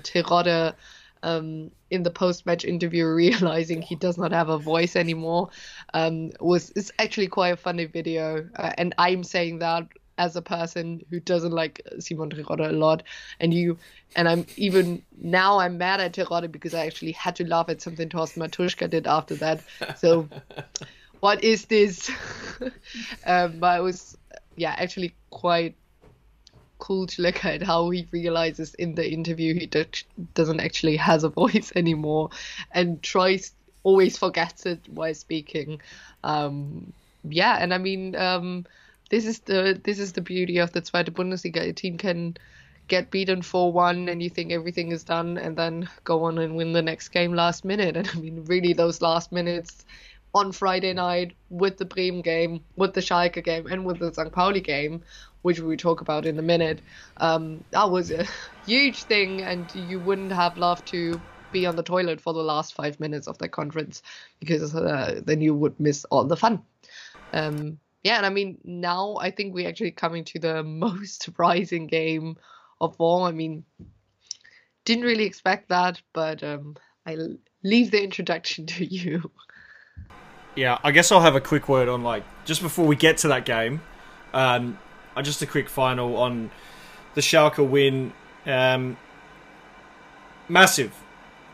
[1.24, 5.50] um, in the post-match interview realizing he does not have a voice anymore.
[5.94, 9.86] Um, was it's actually quite a funny video, uh, and I'm saying that
[10.18, 13.04] as a person who doesn't like Simon Terodde a lot,
[13.42, 13.78] and you,
[14.16, 17.82] and I'm even now I'm mad at Terodde because I actually had to laugh at
[17.82, 19.60] something Torsten Matuschka did after that.
[19.98, 20.30] So
[21.20, 22.10] what is this?
[23.26, 24.18] um, but it was,
[24.56, 25.76] yeah, actually quite
[26.78, 29.86] cool to look at how he realizes in the interview he do-
[30.34, 32.30] doesn't actually has a voice anymore
[32.72, 35.82] and tries always forgets it while speaking.
[36.24, 36.92] Um,
[37.24, 38.66] yeah, and I mean, um,
[39.10, 41.62] this is the this is the beauty of the Zweite Bundesliga.
[41.62, 42.36] A team can
[42.88, 46.74] get beaten 4-1 and you think everything is done and then go on and win
[46.74, 47.96] the next game last minute.
[47.98, 49.86] And I mean, really those last minutes
[50.36, 54.32] on Friday night with the Bremen game, with the Schalke game, and with the St.
[54.32, 55.02] Pauli game,
[55.44, 56.82] which we will talk about in a minute.
[57.18, 58.28] Um, that was a
[58.68, 61.20] huge thing, and you wouldn't have loved to
[61.54, 64.04] be on the toilet for the last five minutes of that conference
[64.42, 66.62] because uh, then you would miss all the fun.
[67.32, 71.88] Um, yeah, and I mean, now I think we're actually coming to the most surprising
[71.88, 72.36] game
[72.82, 73.24] of all.
[73.24, 73.64] I mean,
[74.84, 79.32] didn't really expect that, but um, I'll leave the introduction to you.
[80.56, 83.28] Yeah, I guess I'll have a quick word on like just before we get to
[83.30, 83.82] that game.
[84.34, 84.78] Um,
[85.16, 86.52] uh, just a quick final on
[87.14, 88.14] the Schalke win.
[88.46, 88.98] Um,
[90.48, 90.94] massive,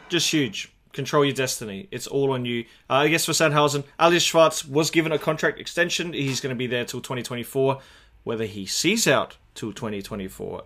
[0.10, 0.72] just huge.
[0.94, 1.88] Control your destiny.
[1.90, 2.66] It's all on you.
[2.90, 6.12] Uh, I guess for Sandhausen, Alois Schwartz was given a contract extension.
[6.12, 7.80] He's going to be there till 2024.
[8.24, 10.64] Whether he sees out till 2024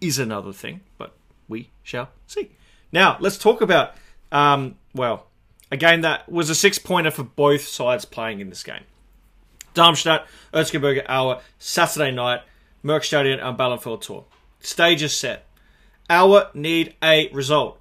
[0.00, 1.14] is another thing, but
[1.48, 2.50] we shall see.
[2.92, 3.94] Now, let's talk about,
[4.30, 5.26] um, well,
[5.70, 8.84] a game that was a six pointer for both sides playing in this game.
[9.74, 12.42] Darmstadt, Erzgebirge Aue, Saturday night,
[12.84, 14.24] Merckstadion and Böllenfalltor.
[14.60, 15.46] Stage is set.
[16.08, 17.80] Aue need a result.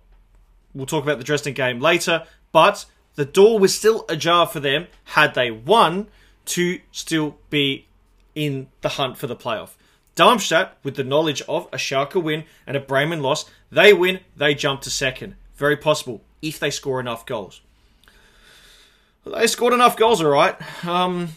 [0.74, 4.88] We'll talk about the Dresden game later, but the door was still ajar for them
[5.06, 6.08] had they won
[6.46, 7.88] to still be
[8.34, 9.72] in the hunt for the playoff.
[10.16, 14.54] Darmstadt, with the knowledge of a Schalke win and a Bremen loss, they win, they
[14.54, 15.36] jump to second.
[15.56, 17.62] Very possible if they score enough goals.
[19.26, 20.56] They scored enough goals, all right.
[20.86, 21.30] Um,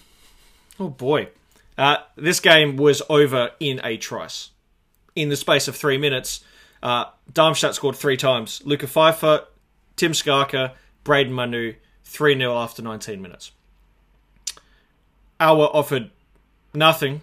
[0.81, 1.29] oh boy,
[1.79, 4.51] uh, this game was over in a trice.
[5.15, 6.45] In the space of three minutes,
[6.83, 8.61] uh, Darmstadt scored three times.
[8.65, 9.45] Luca Pfeiffer,
[9.97, 10.73] Tim Skarka,
[11.05, 13.53] Braydon Manu, 3 0 after 19 minutes.
[15.41, 16.11] Auer offered
[16.73, 17.23] nothing,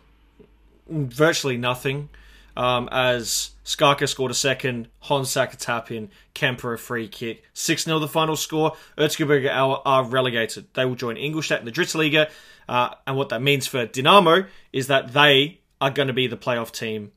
[0.88, 2.10] virtually nothing,
[2.56, 7.44] um, as Skarka scored a second, Honsak a tap in, Kempe a free kick.
[7.54, 8.74] 6 0 the final score.
[8.98, 9.50] Erzgebirge
[9.86, 10.68] are relegated.
[10.74, 12.30] They will join Ingolstadt in the Drittliga,
[12.70, 16.38] uh, and what that means for Dynamo is that they are going to be the
[16.38, 17.12] playoff team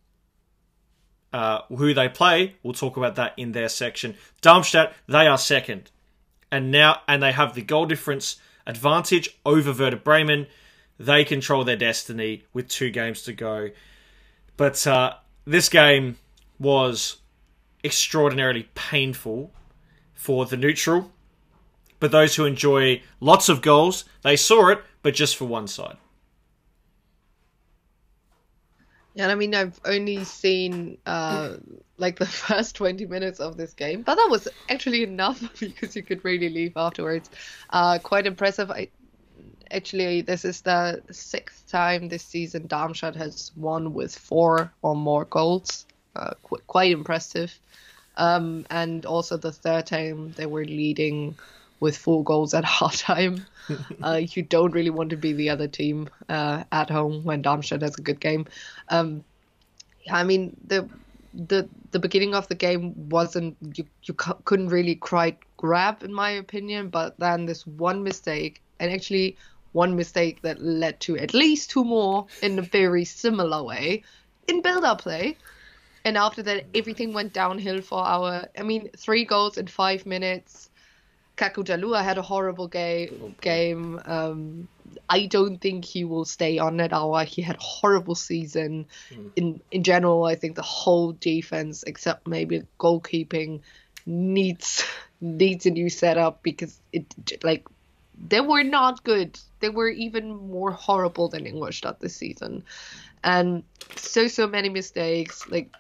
[1.33, 2.55] uh, who they play.
[2.63, 4.15] We'll talk about that in their section.
[4.41, 5.91] Darmstadt, they are second,
[6.51, 10.47] and now and they have the goal difference advantage over Werder Bremen.
[10.99, 13.71] They control their destiny with two games to go.
[14.57, 15.15] But uh,
[15.47, 16.17] this game
[16.59, 17.17] was
[17.85, 19.53] extraordinarily painful
[20.15, 21.13] for the neutral.
[21.99, 25.97] But those who enjoy lots of goals, they saw it, but just for one side.
[29.15, 31.55] Yeah, I mean, I've only seen uh,
[31.97, 36.03] like the first 20 minutes of this game, but that was actually enough because you
[36.03, 37.31] could really leave afterwards.
[37.71, 38.71] Uh, quite impressive.
[38.71, 38.89] I,
[39.71, 45.25] actually, this is the sixth time this season Darmstadt has won with four or more
[45.25, 45.87] goals.
[46.15, 47.59] Uh, qu- quite impressive.
[48.17, 51.37] Um, and also the third time they were leading
[51.81, 53.45] with four goals at halftime.
[54.03, 57.83] uh, you don't really want to be the other team uh, at home when Darmstadt
[57.83, 58.47] has a good game.
[58.89, 59.25] Um,
[60.11, 60.89] I mean the
[61.35, 66.13] the the beginning of the game wasn't you you c- couldn't really quite grab in
[66.13, 69.37] my opinion, but then this one mistake and actually
[69.77, 74.03] one mistake that led to at least two more in a very similar way
[74.49, 75.37] in build-up play.
[76.03, 78.47] And after that, everything went downhill for Aue.
[78.57, 80.71] I mean, three goals in five minutes.
[81.37, 83.11] Kaku Jalua had a horrible ga-
[83.43, 84.01] game.
[84.07, 84.69] Um,
[85.11, 87.27] I don't think he will stay on at Aue.
[87.27, 88.87] He had a horrible season.
[89.35, 93.61] In in general, I think the whole defense, except maybe goalkeeping,
[94.07, 94.85] needs
[95.21, 97.05] needs a new setup because it
[97.43, 97.67] like
[98.29, 99.39] they were not good.
[99.61, 102.65] They were even more horrible than Ingolstadt this season,
[103.23, 103.63] and
[103.97, 105.49] so so many mistakes.
[105.49, 105.75] Like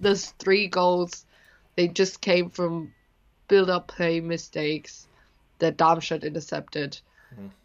[0.00, 1.24] those three goals,
[1.76, 2.92] they just came from
[3.48, 5.06] build-up play mistakes
[5.58, 7.00] that Darmstadt intercepted,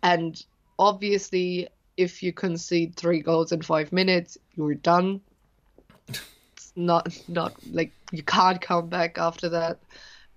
[0.02, 0.44] and
[0.78, 1.68] obviously,
[1.98, 5.22] if you concede three goals in five minutes, you're done.
[6.08, 9.80] It's not not like you can't come back after that.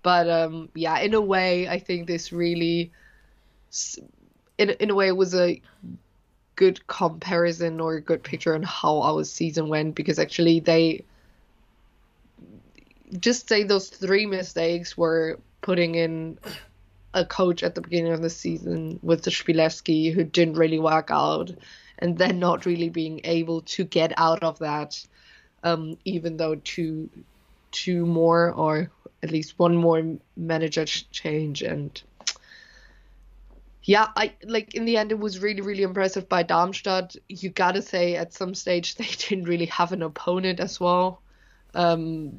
[0.03, 2.93] But um, yeah, in a way, I think this really,
[4.59, 5.61] in in a way, it was a
[6.57, 11.05] good comparison or a good picture on how our season went because actually they
[13.21, 16.37] just say those three mistakes were putting in
[17.15, 21.11] a coach at the beginning of the season with the Spilewski who didn't really work
[21.13, 21.51] out
[22.01, 25.01] and then not really being able to get out of that
[25.63, 27.09] um, even though two
[27.71, 28.91] two more or
[29.23, 30.03] at least one more
[30.37, 32.03] manager change and
[33.89, 37.17] yeah i like in the end it was really really impressive by darmstadt.
[37.27, 41.23] You gotta say at some stage they didn't really have an opponent as well.
[41.75, 42.33] Um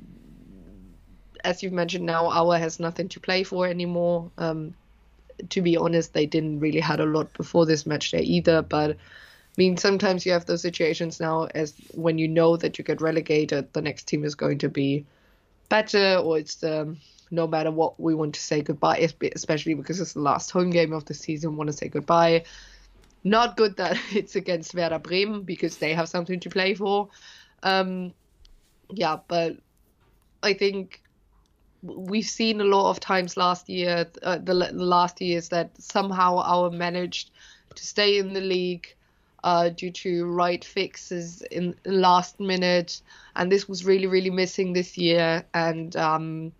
[1.43, 4.31] as you've mentioned now Aue has nothing to play for anymore.
[4.37, 4.75] Um
[5.49, 8.91] to be honest they didn't really had a lot before this match day either but
[8.91, 8.95] I
[9.57, 13.73] mean, sometimes you have those situations now as when you know that you get relegated,
[13.73, 15.05] the next team is going to be
[15.67, 16.95] better, or it's the
[17.31, 20.93] no matter what we want to say goodbye, especially because it's the last home game
[20.93, 22.43] of the season, want to say goodbye.
[23.23, 27.09] Not good that it's against Werder Bremen because they have something to play for.
[27.63, 28.13] Um,
[28.89, 29.57] yeah, but
[30.41, 31.01] I think
[31.81, 36.37] we've seen a lot of times last year, uh, the, the last years, that somehow
[36.37, 37.31] Aue managed
[37.75, 38.87] to stay in the league
[39.43, 43.01] uh, due to right fixes in last minute,
[43.35, 45.45] and this was really really missing this year.
[45.53, 46.51] And um,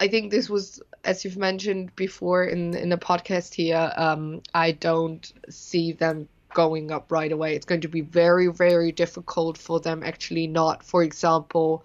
[0.00, 4.72] I think this was, as you've mentioned before in in the podcast here, um, I
[4.72, 7.54] don't see them going up right away.
[7.54, 11.84] It's going to be very very difficult for them actually not, for example,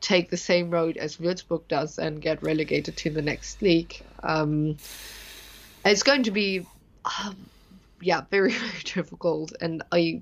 [0.00, 4.00] take the same road as Würzburg does and get relegated to the next league.
[4.22, 4.76] Um,
[5.84, 6.66] it's going to be.
[7.04, 7.36] Um,
[8.00, 10.20] yeah, very very difficult, and I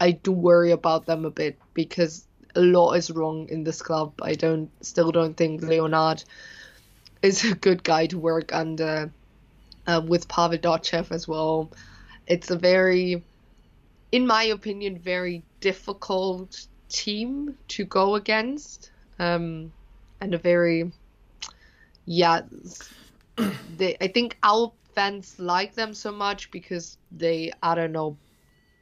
[0.00, 4.14] I do worry about them a bit because a lot is wrong in this club.
[4.22, 6.24] I don't still don't think Leonhardt
[7.22, 9.12] is a good guy to work under.
[9.86, 11.70] Uh, with Pavel Dotchev as well,
[12.26, 13.22] it's a very,
[14.12, 19.72] in my opinion, very difficult team to go against, um,
[20.20, 20.92] and a very,
[22.04, 22.42] yeah,
[23.76, 23.96] they.
[23.98, 28.18] I think Aue fans like them so much because they I don't know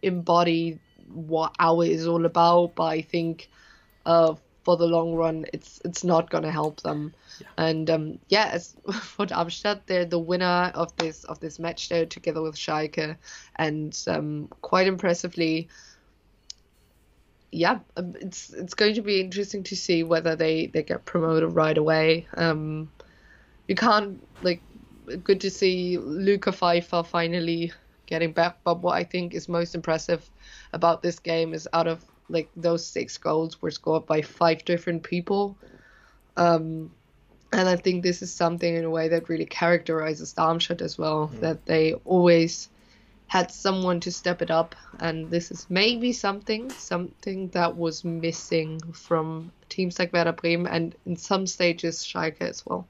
[0.03, 0.81] embody
[1.13, 3.49] what Aue is all about but I think
[4.07, 4.35] uh
[4.67, 7.47] for the long run it's it's not gonna help them yeah.
[7.57, 12.05] and um yeah as for Darmstadt they're the winner of this of this match there
[12.05, 13.17] together with Schalke
[13.55, 15.69] and um quite impressively
[17.53, 21.79] yeah it's it's going to be interesting to see whether they they get promoted right
[21.79, 22.91] away um
[23.69, 24.61] you can't like
[25.23, 27.73] good to see Luca Pfeiffer finally
[28.07, 28.59] getting back.
[28.65, 30.29] But what I think is most impressive
[30.73, 35.03] about this game is out of like those six goals were scored by five different
[35.03, 35.57] people.
[36.37, 36.91] Um,
[37.53, 41.31] and I think this is something in a way that really characterizes Darmstadt as well,
[41.33, 41.41] mm.
[41.41, 42.69] that they always
[43.29, 44.75] had someone to step it up.
[45.01, 50.95] And this is maybe something, something that was missing from teams like Werder Bremen and
[51.07, 52.87] in some stages Schalke as well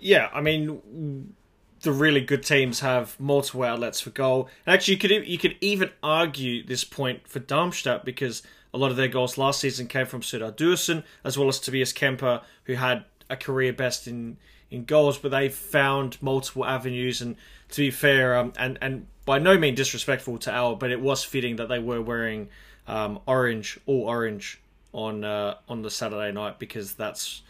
[0.00, 1.34] yeah, I mean,
[1.82, 4.48] the really good teams have multiple outlets for goal.
[4.66, 8.42] Actually, you could you could even argue this point for Darmstadt because
[8.74, 11.92] a lot of their goals last season came from Serdar Dursun as well as Tobias
[11.92, 14.36] Kempe, who had a career best in
[14.70, 17.22] in goals, but they found multiple avenues.
[17.22, 17.36] And
[17.70, 21.24] to be fair, um, and and by no means disrespectful to Al, but it was
[21.24, 22.48] fitting that they were wearing
[22.86, 24.60] um, orange, all orange
[24.92, 27.42] on uh, on the Saturday night because that's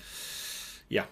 [0.89, 1.05] yeah,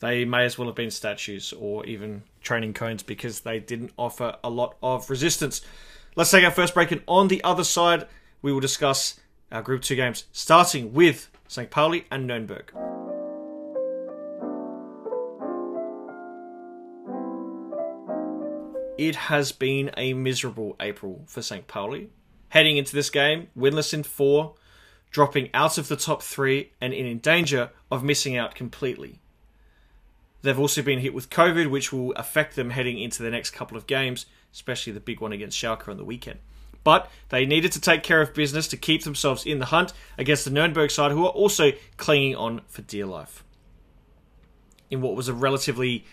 [0.00, 4.36] they may as well have been statues or even training cones because they didn't offer
[4.44, 5.60] a lot of resistance.
[6.14, 8.06] Let's take our first break, and on the other side,
[8.42, 9.18] we will discuss
[9.50, 11.70] our Group 2 games, starting with St.
[11.70, 12.72] Pauli and Nuremberg.
[18.98, 21.66] It has been a miserable April for St.
[21.68, 22.10] Pauli.
[22.48, 24.54] Heading into this game, winless in four,
[25.10, 29.20] dropping out of the top three, and in danger of missing out completely.
[30.42, 33.76] They've also been hit with COVID, which will affect them heading into the next couple
[33.76, 36.38] of games, especially the big one against Schalke on the weekend.
[36.84, 40.44] But they needed to take care of business to keep themselves in the hunt against
[40.44, 43.44] the Nuremberg side, who are also clinging on for dear life.
[44.90, 46.06] In what was a relatively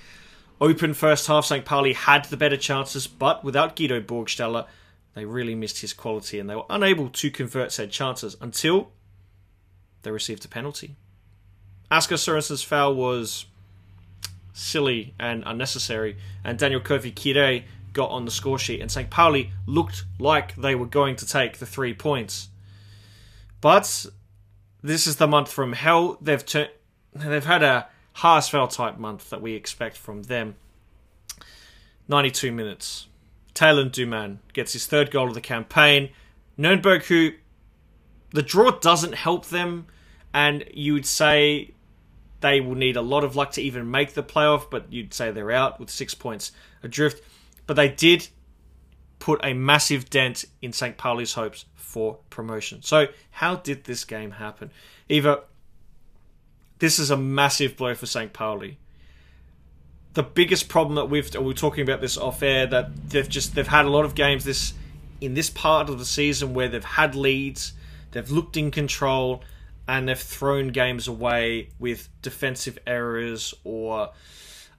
[0.60, 1.64] open first half, St.
[1.64, 4.66] Pauli had the better chances, but without Guido Burgstaller,
[5.14, 8.92] they really missed his quality and they were unable to convert said chances until
[10.02, 10.96] they received a penalty.
[11.90, 13.46] Asger Sørensen's foul was
[14.56, 17.64] silly and unnecessary, and Daniel-Kofi Kyereh
[17.94, 19.10] got on the score sheet, and St.
[19.10, 22.50] Pauli looked like they were going to take the three points.
[23.62, 24.06] But
[24.82, 26.18] this is the month from hell.
[26.22, 26.70] They've turned.
[27.14, 27.88] They've had a
[28.18, 30.56] HSV type month that we expect from them.
[32.08, 33.08] 92 minutes.
[33.54, 36.10] Taylan Duman gets his third goal of the campaign.
[36.60, 37.32] Nürnberg, who
[38.32, 39.88] the draw doesn't help them,
[40.34, 41.74] and you would say
[42.46, 45.32] they will need a lot of luck to even make the playoff, but you'd say
[45.32, 46.52] they're out with six points
[46.84, 47.24] adrift.
[47.66, 48.28] But they did
[49.18, 50.96] put a massive dent in St.
[50.96, 52.84] Pauli's hopes for promotion.
[52.84, 54.70] So, how did this game happen?
[55.10, 55.42] Eva,
[56.78, 58.32] this is a massive blow for St.
[58.32, 58.78] Pauli.
[60.14, 63.56] The biggest problem that we've we we're talking about this off air that they've just
[63.56, 64.76] they've had a lot of games this
[65.20, 67.74] in this part of the season where they've had leads,
[68.12, 69.42] they've looked in control,
[69.88, 74.12] and they've thrown games away with defensive errors or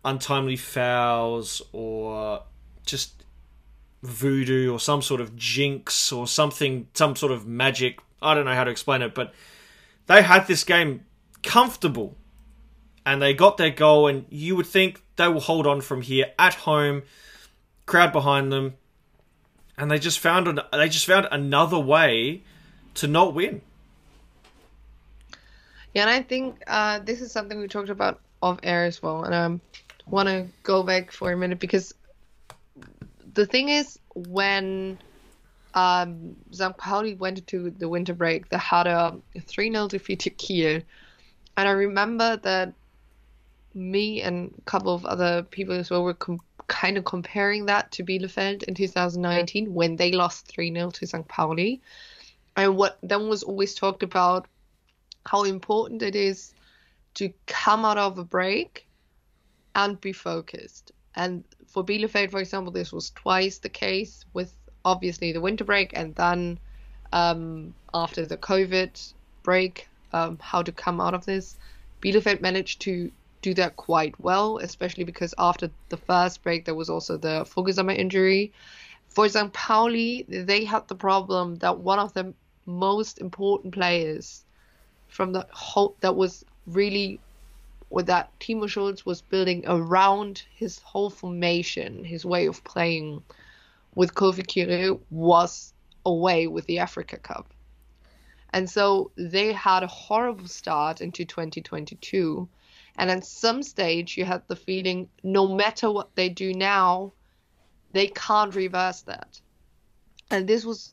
[0.05, 2.43] untimely fouls or
[2.85, 3.25] just
[4.03, 8.01] voodoo or some sort of jinx or something, some sort of magic.
[8.23, 9.33] I don't know how to explain it, but
[10.07, 11.05] they had this game
[11.43, 12.17] comfortable
[13.05, 16.27] and they got their goal, and you would think they will hold on from here
[16.41, 17.05] at home,
[17.87, 18.75] crowd behind them,
[19.79, 22.43] and they just found an, they just found another way
[22.95, 23.63] to not win.
[25.97, 29.25] Yeah, and I think uh, this is something we talked about off air as well,
[29.25, 29.63] and I um,
[30.05, 31.95] want to go back for a minute because
[33.33, 34.99] the thing is when
[35.73, 36.37] um.
[36.77, 40.83] Pauli went into the winter break, they had a 3 0 defeat to Kiel.
[41.57, 42.75] And I remember that
[43.73, 47.91] me and a couple of other people as well were com- kind of comparing that
[47.93, 51.27] to Bielefeld in 2019 when they lost 3 0 to St.
[51.27, 51.81] Pauli.
[52.55, 54.47] And what then was always talked about
[55.27, 56.55] how important it is
[57.15, 58.87] to come out of a break
[59.75, 60.93] and be focused.
[61.15, 65.93] And for Bielefeld, for example, this was twice the case with obviously the winter break
[65.95, 66.59] and then
[67.13, 69.13] um, after the COVID
[69.43, 71.57] break, um, how to come out of this.
[72.03, 73.11] Bielefeld managed to
[73.43, 77.97] do that quite well, especially because after the first break, there was also the Voglsammer
[77.97, 78.53] injury.
[79.09, 79.53] For St.
[79.53, 82.35] Pauli, they had the problem that one of the
[82.67, 84.45] most important players
[85.17, 87.19] from the whole that was really
[87.89, 93.23] what that Timo Schultz was building around his whole formation, his way of playing
[93.95, 95.73] with Kofi Kyereh was
[96.05, 97.55] away with the Africa Cup.
[98.53, 102.49] And so they had a horrible start into 2022.
[102.99, 107.13] And at some stage, you had the feeling no matter what they do now,
[107.93, 109.41] they can't reverse that.
[110.31, 110.93] And this was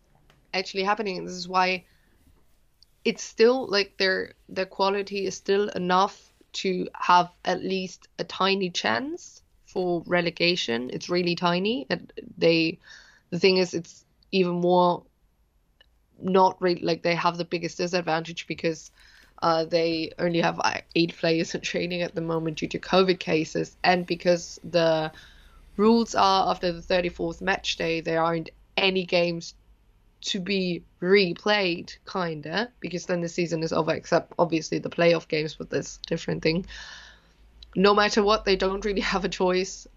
[0.53, 1.25] actually happening.
[1.25, 1.83] This is why
[3.05, 8.69] it's still like their their quality is still enough to have at least a tiny
[8.69, 10.89] chance for relegation.
[10.93, 11.88] It's really tiny.
[11.89, 12.80] And they,
[13.32, 15.03] the thing is, it's even more
[16.21, 18.91] not really like they have the biggest disadvantage because
[19.41, 20.61] uh, they only have
[20.95, 25.11] eight players in training at the moment due to COVID cases, and because the
[25.75, 29.55] rules are after the 34th match day, there aren't any games
[30.24, 35.55] to be replayed, kinda, because then the season is over, except obviously the playoff games,
[35.55, 36.65] but that's a different thing.
[37.76, 39.88] No matter what, they don't really have a choice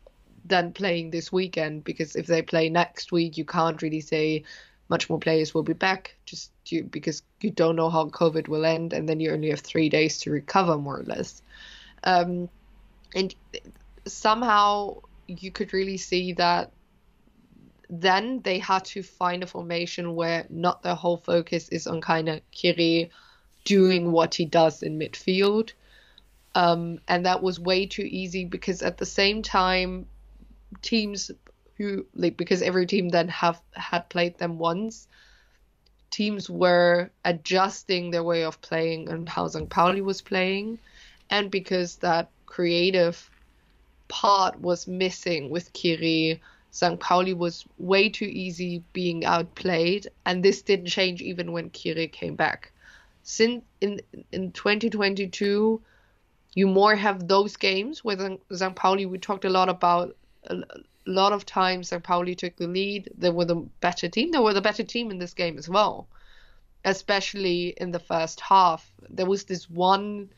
[0.44, 4.44] than playing this weekend, because if they play next week, you can't really say
[4.88, 8.64] much more players will be back, just to, because you don't know how COVID will
[8.64, 11.42] end, and then you only have three days to recover, more or less.
[12.04, 12.48] Um,
[13.14, 13.34] and
[14.06, 16.72] somehow you could really see that
[17.88, 22.28] then they had to find a formation where not their whole focus is on kind
[22.28, 23.10] of Kyereh
[23.64, 25.72] doing what he does in midfield.
[26.54, 30.06] Um, and that was way too easy because at the same time,
[30.82, 31.30] teams
[31.76, 35.06] who like because every team then have had played them once,
[36.10, 40.78] teams were adjusting their way of playing and how Zhang Pauli was playing,
[41.28, 43.30] and because that creative
[44.08, 46.40] part was missing with Kyereh
[46.76, 47.00] St.
[47.00, 52.36] Pauli was way too easy being outplayed, and this didn't change even when Kyereh came
[52.36, 52.70] back.
[53.22, 55.80] Since in in 2022,
[56.52, 58.76] you more have those games where St.
[58.76, 59.06] Pauli.
[59.06, 60.16] We talked a lot about
[60.50, 60.64] a
[61.06, 62.02] lot of times St.
[62.02, 63.10] Pauli took the lead.
[63.16, 64.30] They were the better team.
[64.30, 66.06] They were the better team in this game as well,
[66.84, 68.92] especially in the first half.
[69.08, 70.28] There was this one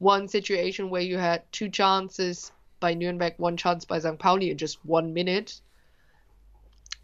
[0.00, 4.18] one situation where you had two chances by Nuremberg, one chance by St.
[4.18, 5.62] Pauli in just one minute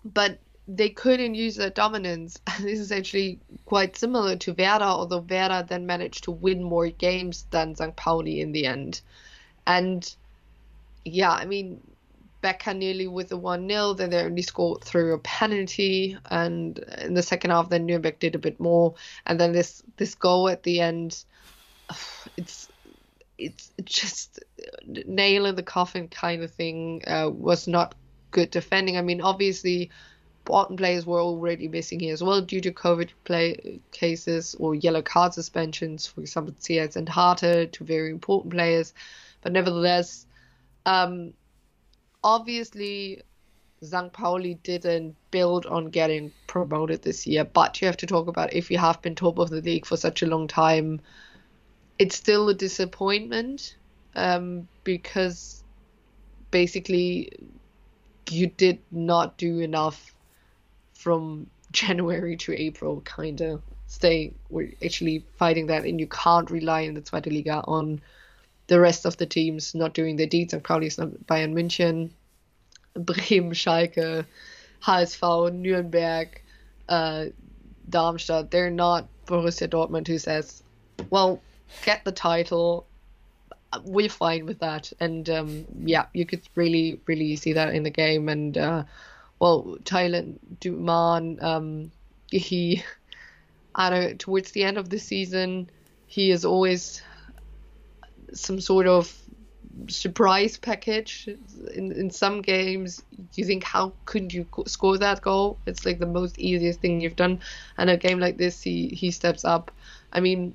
[0.04, 2.40] but they couldn't use their dominance.
[2.60, 7.46] this is actually quite similar to Werder, although Werder then managed to win more games
[7.50, 7.94] than St.
[7.96, 9.00] Pauli in the end.
[9.66, 10.14] And
[11.04, 11.80] yeah, I mean,
[12.40, 16.16] Becker nearly with the 1 0, then they only scored through a penalty.
[16.30, 18.94] And in the second half, then Nuremberg did a bit more.
[19.26, 21.24] And then this, this goal at the end,
[22.36, 22.68] it's
[23.36, 24.38] it's just
[24.86, 27.96] nail in the coffin kind of thing uh, was not
[28.34, 28.98] good defending.
[28.98, 29.90] I mean, obviously,
[30.42, 35.00] important players were already missing here as well due to COVID play cases or yellow
[35.00, 36.06] card suspensions.
[36.06, 38.92] For example, Ciaz and Hartel, two very important players.
[39.40, 40.26] But nevertheless,
[40.84, 41.32] um,
[42.22, 43.22] obviously,
[43.80, 44.12] St.
[44.12, 47.44] Pauli didn't build on getting promoted this year.
[47.44, 49.96] But you have to talk about if you have been top of the league for
[49.96, 51.00] such a long time,
[51.98, 53.76] it's still a disappointment
[54.16, 55.62] um, because
[56.50, 57.30] basically
[58.30, 60.14] you did not do enough
[60.94, 64.32] from January to April, kind of stay.
[64.50, 68.00] We're actually fighting that, and you can't rely in the Zweite Liga on
[68.66, 70.52] the rest of the teams not doing their deeds.
[70.52, 72.10] And probably it's not Bayern München,
[72.94, 74.24] Bremen, Schalke,
[74.82, 76.40] HSV, Nuremberg,
[76.88, 77.26] uh,
[77.88, 78.50] Darmstadt.
[78.50, 80.62] They're not Borussia Dortmund who says,
[81.10, 81.40] well,
[81.84, 82.86] get the title,
[83.84, 84.92] we're fine with that.
[85.00, 88.28] And um, yeah, you could really, really see that in the game.
[88.28, 88.84] And uh,
[89.38, 91.90] well, Taylan Duman, um,
[92.30, 92.82] he,
[93.74, 95.68] I don't towards the end of the season,
[96.06, 97.02] he is always
[98.32, 99.12] some sort of
[99.88, 101.28] surprise package.
[101.74, 103.02] In in some games,
[103.34, 105.58] you think, how could you score that goal?
[105.66, 107.40] It's like the most easiest thing you've done.
[107.76, 109.70] And a game like this, he he steps up.
[110.12, 110.54] I mean,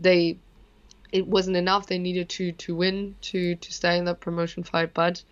[0.00, 0.38] they
[1.14, 1.86] it wasn't enough.
[1.86, 4.92] They needed to to win to to stay in that promotion fight.
[4.92, 5.22] But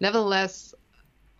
[0.00, 0.74] nevertheless,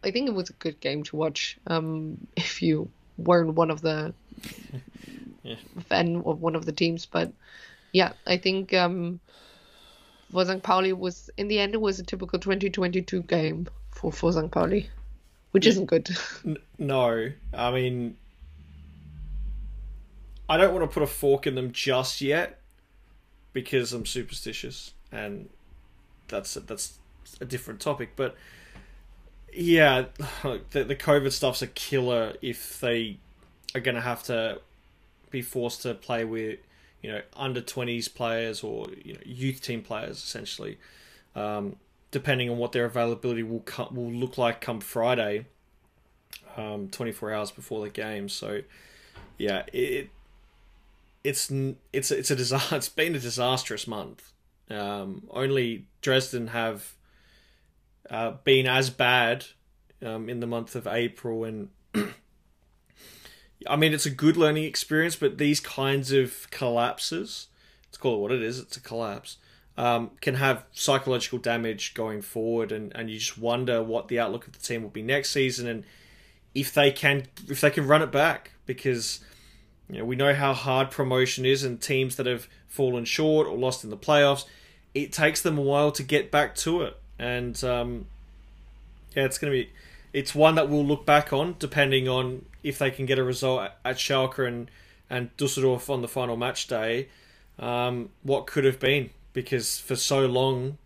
[0.04, 1.58] I think it was a good game to watch.
[1.66, 4.14] Um, if you weren't one of the
[5.42, 5.56] yeah.
[5.88, 7.32] fan of one of the teams, but
[7.92, 9.18] yeah, I think um,
[10.30, 10.62] for St.
[10.62, 14.50] Pauli was in the end it was a typical 2022 game for for St.
[14.50, 14.90] Pauli,
[15.52, 15.70] which yeah.
[15.70, 16.10] isn't good.
[16.78, 18.16] no, I mean.
[20.50, 22.59] I don't want to put a fork in them just yet
[23.52, 25.48] because I'm superstitious, and
[26.28, 26.98] that's that's
[27.40, 28.10] a different topic.
[28.16, 28.36] But
[29.52, 30.06] yeah,
[30.42, 33.18] the, the COVID stuff's a killer if they
[33.74, 34.60] are going to have to
[35.30, 36.58] be forced to play with
[37.02, 40.78] you know under 20s players or you know youth team players essentially
[41.34, 41.76] um,
[42.10, 45.46] depending on what their availability will come, will look like come Friday
[46.56, 48.60] um, 24 hours before the game so
[49.38, 50.10] yeah it
[51.24, 51.50] it's
[51.92, 52.76] it's it's a disaster.
[52.80, 54.32] It's been a disastrous month.
[54.70, 56.94] Um, only Dresden have
[58.08, 59.46] uh, been as bad
[60.04, 61.68] um, in the month of April, and
[63.68, 65.16] I mean it's a good learning experience.
[65.16, 67.48] But these kinds of collapses,
[67.88, 68.58] let's call it what it is.
[68.58, 69.36] It's a collapse.
[69.76, 74.46] Um, can have psychological damage going forward, and, and you just wonder what the outlook
[74.46, 75.84] of the team will be next season, and
[76.54, 79.20] if they can if they can run it back because
[79.90, 83.56] you know, we know how hard promotion is, and teams that have fallen short or
[83.56, 84.44] lost in the playoffs,
[84.94, 86.96] it takes them a while to get back to it.
[87.18, 88.06] And um,
[89.14, 89.70] yeah, it's going to be,
[90.12, 93.70] it's one that we'll look back on depending on if they can get a result
[93.84, 94.70] at Schalke and
[95.08, 97.08] and Dusseldorf on the final match day.
[97.58, 100.78] Um, what could have been because for so long,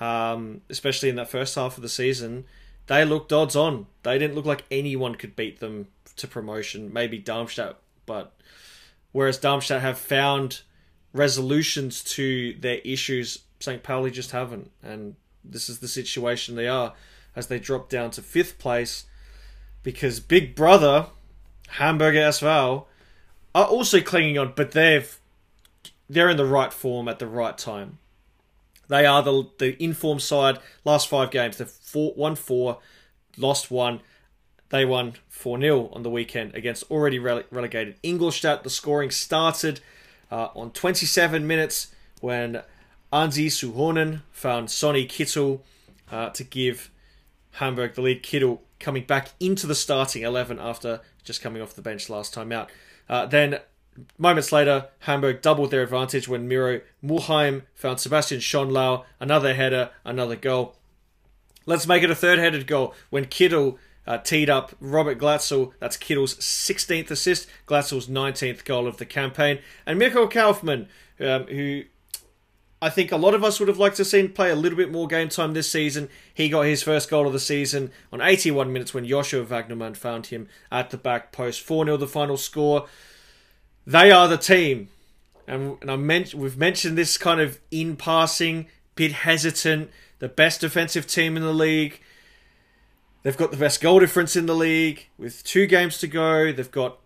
[0.00, 2.44] um, especially in that first half of the season,
[2.86, 3.86] they looked odds on.
[4.04, 6.92] They didn't look like anyone could beat them to promotion.
[6.92, 8.34] Maybe Darmstadt but
[9.12, 10.62] whereas Darmstadt have found
[11.12, 13.82] resolutions to their issues St.
[13.82, 14.70] Pauli just haven't.
[14.82, 16.94] And this is the situation they are
[17.34, 19.06] as they drop down to fifth place
[19.82, 21.06] because Big Brother,
[21.68, 22.84] Hamburger SV,
[23.54, 25.18] are also clinging on, but they've
[26.08, 27.98] they're in the right form at the right time.
[28.88, 30.58] They are the the informed side.
[30.84, 32.78] Last five games, they've four, won four,
[33.36, 34.00] lost one.
[34.72, 38.62] They won 4 0 on the weekend against already rele- relegated Ingolstadt.
[38.64, 39.80] The scoring started
[40.30, 42.62] uh, on 27 minutes when
[43.12, 45.60] Anssi Suhonen found Sonny Kittel
[46.10, 46.90] uh, to give
[47.52, 48.22] Hamburg the lead.
[48.22, 52.50] Kittel coming back into the starting 11 after just coming off the bench last time
[52.50, 52.70] out.
[53.10, 53.60] Uh, then,
[54.16, 60.34] moments later, Hamburg doubled their advantage when Miro Muheim found Sebastian Schonlau, another header, another
[60.34, 60.76] goal.
[61.66, 65.72] Let's make it a third headed goal when Kittel uh, teed up Robert Glatzel.
[65.78, 69.58] That's Kittel's 16th assist, Glatzel's 19th goal of the campaign.
[69.86, 70.88] And Mikkel Kaufmann,
[71.20, 71.84] um, who
[72.82, 74.90] I think a lot of us would have liked to see play a little bit
[74.90, 76.08] more game time this season.
[76.34, 80.26] He got his first goal of the season on 81 minutes when Josha Vagnoman found
[80.26, 81.60] him at the back post.
[81.60, 82.86] 4 0 the final score.
[83.86, 84.88] They are the team.
[85.46, 89.90] And, and I men- we've mentioned this kind of in passing, bit hesitant.
[90.18, 92.00] The best defensive team in the league.
[93.22, 96.52] They've got the best goal difference in the league with two games to go.
[96.52, 96.98] They've got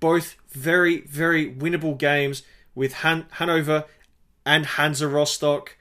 [0.00, 2.42] both very, very winnable games
[2.74, 3.84] with Han- Hanover
[4.44, 5.76] and Hansa Rostock.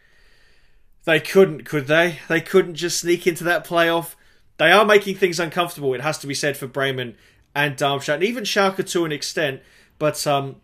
[1.04, 2.20] They couldn't, could they?
[2.28, 4.16] They couldn't just sneak into that playoff.
[4.58, 7.16] They are making things uncomfortable, it has to be said, for Bremen
[7.54, 9.62] and Darmstadt, and even Schalke to an extent.
[10.00, 10.58] But um,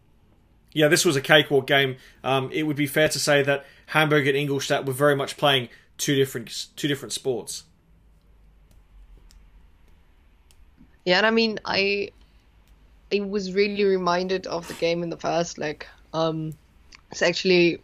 [0.73, 1.97] yeah, this was a cakewalk game.
[2.23, 5.69] Um, it would be fair to say that Hamburg and Ingolstadt were very much playing
[5.97, 7.65] two different two different sports.
[11.05, 12.11] Yeah, and I mean, I
[13.13, 15.85] I was really reminded of the game in the first leg.
[16.13, 16.53] Um,
[17.11, 17.81] it's actually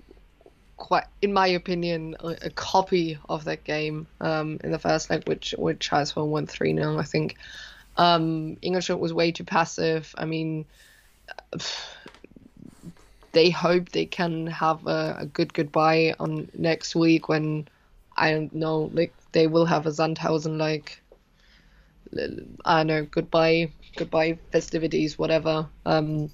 [0.78, 5.28] quite, in my opinion, a, a copy of that game um, in the first leg,
[5.28, 7.36] which which has won three 0 I think.
[7.98, 10.14] Um, Ingolstadt was way too passive.
[10.18, 10.66] I mean,
[13.32, 17.68] they hope they can have a, a good goodbye on next week when
[18.16, 21.02] I don't know, like they will have a Sandhausen like
[22.66, 25.70] I don't know, goodbye, goodbye festivities, whatever.
[25.86, 26.32] Um,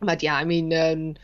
[0.00, 1.16] but yeah, I mean, um,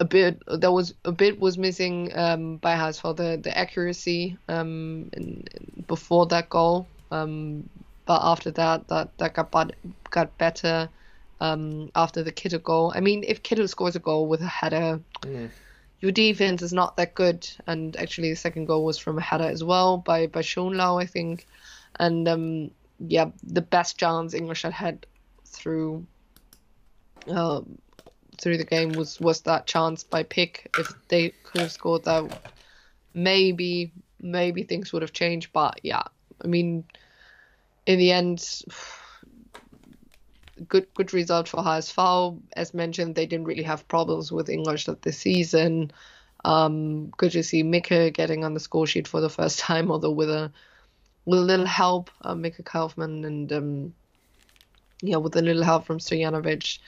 [0.00, 4.36] a bit there was a bit was missing um, by House for the the accuracy
[4.48, 6.88] um, in, in before that goal.
[7.10, 7.68] Um,
[8.06, 9.74] but after that, that that got but,
[10.10, 10.88] got better.
[11.38, 15.00] Um, after the Kittel goal, I mean, if Kittel scores a goal with a header,
[15.22, 15.50] Mm.
[16.00, 17.46] your defense is not that good.
[17.66, 21.06] And actually, the second goal was from a header as well by by Schonlau, I
[21.06, 21.46] think.
[21.98, 25.06] And um, yeah, the best chance English had
[25.44, 26.06] through
[27.28, 27.60] uh,
[28.38, 30.70] through the game was was that chance by Pick.
[30.78, 32.52] If they could have scored that,
[33.14, 35.52] maybe maybe things would have changed.
[35.52, 36.02] But yeah,
[36.42, 36.84] I mean,
[37.86, 38.46] in the end,
[40.68, 42.40] good good result for HSV.
[42.54, 45.90] As mentioned, they didn't really have problems with Ingolstadt this season.
[46.44, 50.10] Um, good to see Mika getting on the score sheet for the first time, although
[50.10, 50.52] with a
[51.26, 53.94] with a little help, uh, Mika Kaufmann, and um,
[55.02, 56.78] yeah, with a little help from Stojanovic.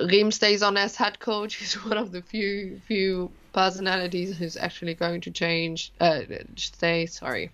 [0.00, 1.54] Rehm stays on as head coach.
[1.58, 5.92] He's one of the few few personalities who's actually going to change.
[6.00, 6.22] Uh,
[6.56, 7.06] stay.
[7.06, 7.50] Sorry,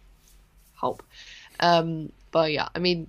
[0.78, 1.03] help.
[1.59, 3.09] Um, but yeah, I mean,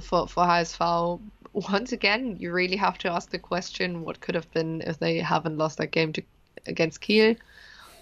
[0.00, 1.20] for for HSV,
[1.52, 5.18] once again, you really have to ask the question: what could have been if they
[5.18, 6.22] haven't lost that game to
[6.66, 7.34] against Kiel?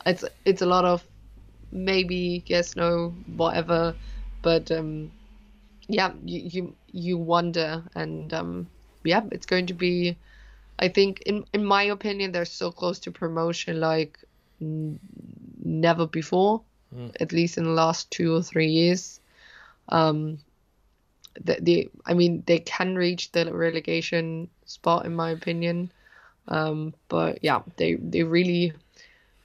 [0.06, 1.04] It's it's a lot of
[1.72, 3.96] maybe yes, no, whatever,
[4.42, 5.12] but um,
[5.88, 8.68] yeah, you you you wonder, and um,
[9.04, 10.16] yeah, it's going to be.
[10.78, 14.18] I think, in in my opinion, they're so close to promotion like
[14.60, 14.98] n-
[15.64, 16.62] never before,
[17.20, 19.20] at least in the last two or three years.
[19.88, 20.38] Um,
[21.40, 25.92] the, the I mean, they can reach the relegation spot, in my opinion.
[26.48, 28.72] Um, but yeah, they they really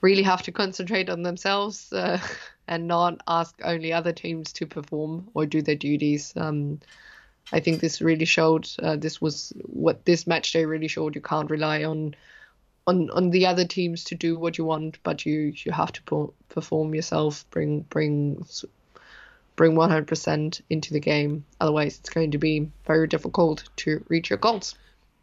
[0.00, 2.20] really have to concentrate on themselves uh,
[2.68, 6.32] and not ask only other teams to perform or do their duties.
[6.36, 6.80] Um,
[7.52, 8.68] I think this really showed.
[8.82, 11.14] Uh, this was what this match day really showed.
[11.14, 12.14] You can't rely on
[12.86, 16.02] on on the other teams to do what you want, but you you have to
[16.02, 17.46] per- perform yourself.
[17.50, 18.44] Bring bring
[19.56, 21.44] bring 100% into the game.
[21.60, 24.76] Otherwise, it's going to be very difficult to reach your goals.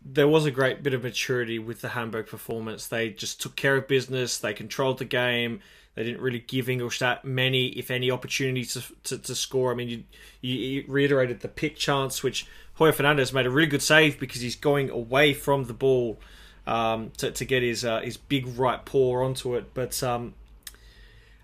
[0.08, 2.88] There was a great bit of maturity with the Hamburg performance.
[2.88, 4.38] They just took care of business.
[4.38, 5.62] They controlled the game.
[5.96, 9.72] They didn't really give Ingolstadt many, if any, opportunities to, to, to score.
[9.72, 10.06] I mean,
[10.42, 12.46] you, you, reiterated the pick chance, which
[12.78, 16.20] Heuer Fernandes made a really good save because he's going away from the ball
[16.68, 19.74] um, to, to get his uh, his big right paw onto it.
[19.74, 20.34] But um,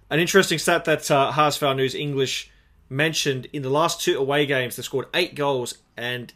[0.09, 2.51] an interesting stat that uh, HSV News English
[2.89, 6.33] mentioned in the last two away games, they scored eight goals, and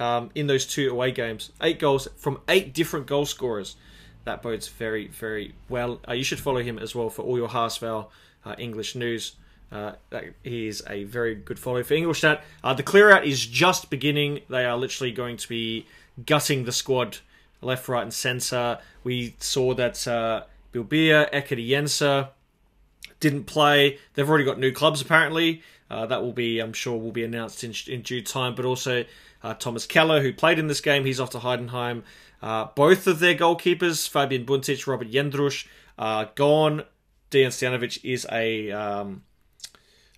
[0.00, 3.76] um, in those two away games, eight goals from eight different goal scorers.
[4.24, 6.00] That bodes very, very well.
[6.08, 8.06] Uh, you should follow him as well for all your HSV
[8.44, 9.36] uh, English news.
[9.70, 9.92] Uh,
[10.42, 12.42] he is a very good follow for Ingolstadt.
[12.64, 14.40] Uh, the clear out is just beginning.
[14.48, 15.86] They are literally going to be
[16.26, 17.18] gutting the squad
[17.62, 18.78] left, right, and centre.
[19.04, 22.30] We saw that uh, Bilbija, Ekeri Jenser
[23.20, 23.98] didn't play.
[24.14, 25.62] They've already got new clubs apparently.
[25.90, 28.54] Uh, that will be, I'm sure, will be announced in, in due time.
[28.54, 29.04] But also
[29.42, 32.02] uh, Thomas Keller, who played in this game, he's off to Heidenheim.
[32.42, 35.66] Uh, both of their goalkeepers, Fabijan Buntić, Robert Jendrusch,
[35.98, 36.84] are gone.
[37.30, 39.22] Dejan Stojanovic is a um,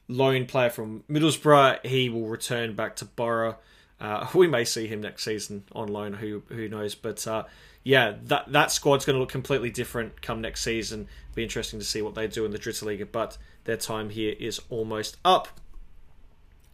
[0.09, 1.85] loan player from Middlesbrough.
[1.85, 3.57] He will return back to Borough.
[4.01, 6.15] Uh, we may see him next season on loan.
[6.15, 6.95] Who who knows?
[6.95, 7.45] But uh,
[7.85, 11.09] yeah, that that squad's going to look completely different come next season.
[11.35, 14.61] Be interesting to see what they do in the Dritte But their time here is
[14.71, 15.49] almost up.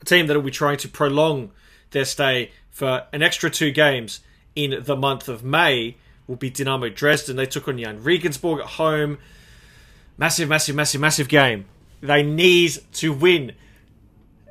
[0.01, 1.51] A team that will be trying to prolong
[1.91, 4.21] their stay for an extra two games
[4.55, 5.97] in the month of May
[6.27, 7.37] will be Dynamo Dresden.
[7.37, 9.19] They took on Jahn Regensburg at home.
[10.17, 11.67] Massive, massive, massive, massive game.
[12.01, 13.53] They need to win.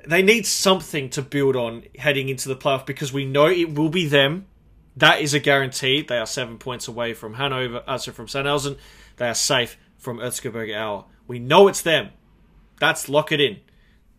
[0.06, 3.90] They need something to build on heading into the playoff because we know it will
[3.90, 4.48] be them.
[4.98, 6.02] That is a guarantee.
[6.02, 8.78] They are seven points away from Hanover, also uh, from Sandhausen.
[9.18, 11.06] They are safe from Erzgebirge Aue.
[11.28, 12.10] We know it's them.
[12.80, 13.60] That's lock it in.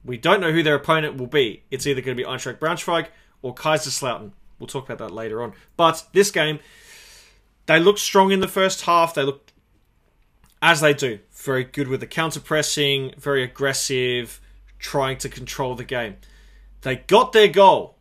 [0.04, 1.64] We don't know who their opponent will be.
[1.72, 3.08] It's either going to be Eintracht Braunschweig
[3.42, 4.30] or Kaiserslautern.
[4.60, 5.54] We'll talk about that later on.
[5.76, 6.60] But this game,
[7.66, 9.14] they looked strong in the first half.
[9.14, 9.52] They looked,
[10.62, 14.40] as they do, very good with the counter pressing, very aggressive,
[14.78, 16.16] trying to control the game.
[16.82, 17.97] They got their goal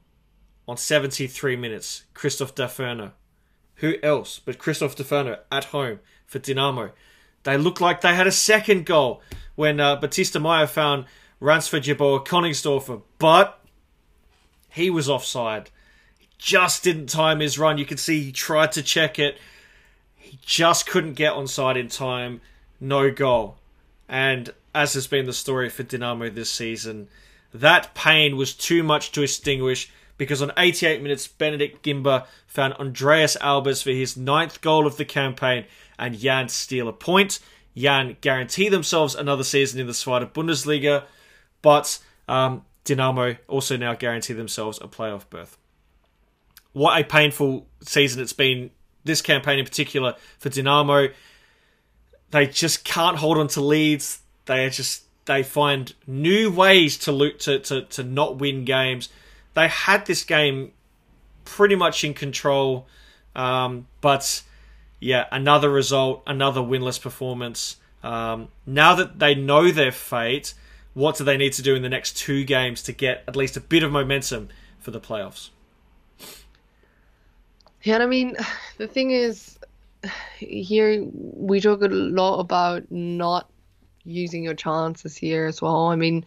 [0.68, 2.04] on 73 minutes.
[2.14, 3.14] Christoph Daferner.
[3.76, 6.92] Who else but Christoph Daferner at home for Dynamo?
[7.44, 9.22] They looked like they had a second goal
[9.56, 11.06] when uh, Batista Meyer found
[11.40, 13.64] Ransford Yeboah Königsdörffer, but
[14.70, 15.70] he was offside.
[16.18, 17.78] He just didn't time his run.
[17.78, 19.38] You can see he tried to check it.
[20.16, 22.42] He just couldn't get onside in time.
[22.80, 23.58] No goal.
[24.10, 27.08] And as has been the story for Dynamo this season,
[27.54, 33.38] that pain was too much to extinguish because on 88 minutes, Benedikt Gimber found Andreas
[33.38, 35.66] Albers for his ninth goal of the campaign
[35.98, 37.40] and Jahn steal a point.
[37.76, 41.04] Jahn guarantee themselves another season in the Zweite Bundesliga,
[41.62, 45.58] but um, Dynamo also now guarantee themselves a playoff berth.
[46.74, 48.72] What a painful season it's been,
[49.04, 51.10] this campaign in particular, for Dynamo.
[52.32, 54.20] They just can't hold on to leads.
[54.46, 59.10] They just they find new ways to loot to, to, to not win games.
[59.58, 60.72] They had this game
[61.44, 62.86] pretty much in control,
[63.36, 64.44] um, but
[65.00, 67.78] yeah, another result, another winless performance.
[68.04, 70.54] Um, now that they know their fate,
[70.94, 73.58] what do they need to do in the next two games to get at least
[73.58, 74.50] a bit of momentum
[74.80, 75.50] for the playoffs?
[77.82, 78.38] Yeah, I mean,
[78.78, 79.58] the thing is,
[80.38, 83.50] here we talk a lot about not
[84.04, 85.88] using your chances here as well.
[85.88, 86.26] I mean,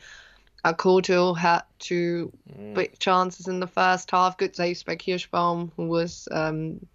[0.65, 2.75] Akoto had two mm.
[2.75, 4.37] big chances in the first half.
[4.37, 6.87] Good saves by Kirschbaum, who was, um,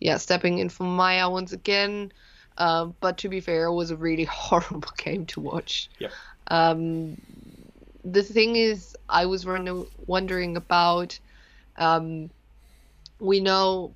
[0.00, 2.12] yeah, stepping in for Meyer once again.
[2.56, 5.90] Uh, but to be fair, it was a really horrible game to watch.
[5.98, 6.12] Yep.
[6.48, 7.20] Um,
[8.04, 9.46] the thing is, I was
[10.06, 11.18] wondering about.
[11.76, 12.30] Um,
[13.20, 13.94] we know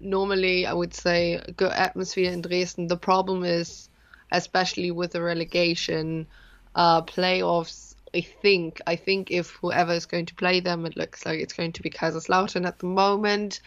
[0.00, 2.86] normally, I would say, good atmosphere in Dresden.
[2.86, 3.88] The problem is,
[4.32, 6.26] especially with the relegation
[6.74, 7.94] uh, playoffs.
[8.14, 11.52] I think I think if whoever is going to play them, it looks like it's
[11.52, 13.60] going to be Kaiserslautern at the moment.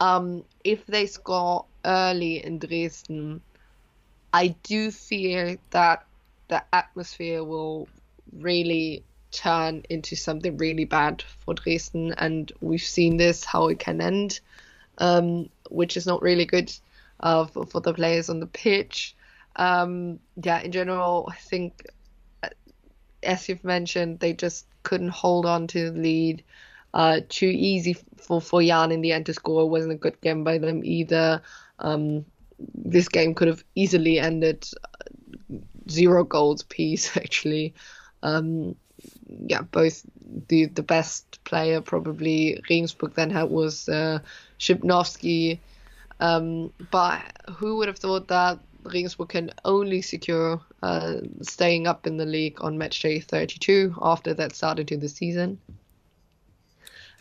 [0.00, 3.40] Um, if they score early in Dresden,
[4.32, 6.06] I do fear that
[6.48, 7.88] the atmosphere will
[8.32, 14.00] really turn into something really bad for Dresden, and we've seen this how it can
[14.00, 14.40] end,
[14.98, 16.72] um, which is not really good
[17.20, 19.14] uh, for, for, the players on the pitch.
[19.56, 21.86] Um, yeah, in general, I think,
[23.24, 26.44] as you've mentioned, they just couldn't hold on to the lead.
[26.92, 29.62] Uh, too easy for, for Jahn in the end to score.
[29.62, 31.42] It wasn't a good game by them either.
[31.80, 32.24] Um,
[32.72, 34.68] this game could have easily ended
[35.90, 37.74] zero goals piece actually.
[38.22, 38.76] Um,
[39.46, 40.04] yeah, both
[40.48, 44.20] the the best player probably Regensburg then had was uh,
[44.58, 45.58] Shipnoski.
[46.20, 47.20] Um, but
[47.56, 52.58] who would have thought that Regensburg can only secure uh, staying up in the league
[52.60, 55.58] on match day 32 after that started to the season?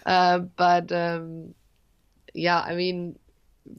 [0.06, 1.54] Uh, but um,
[2.34, 3.18] yeah, I mean,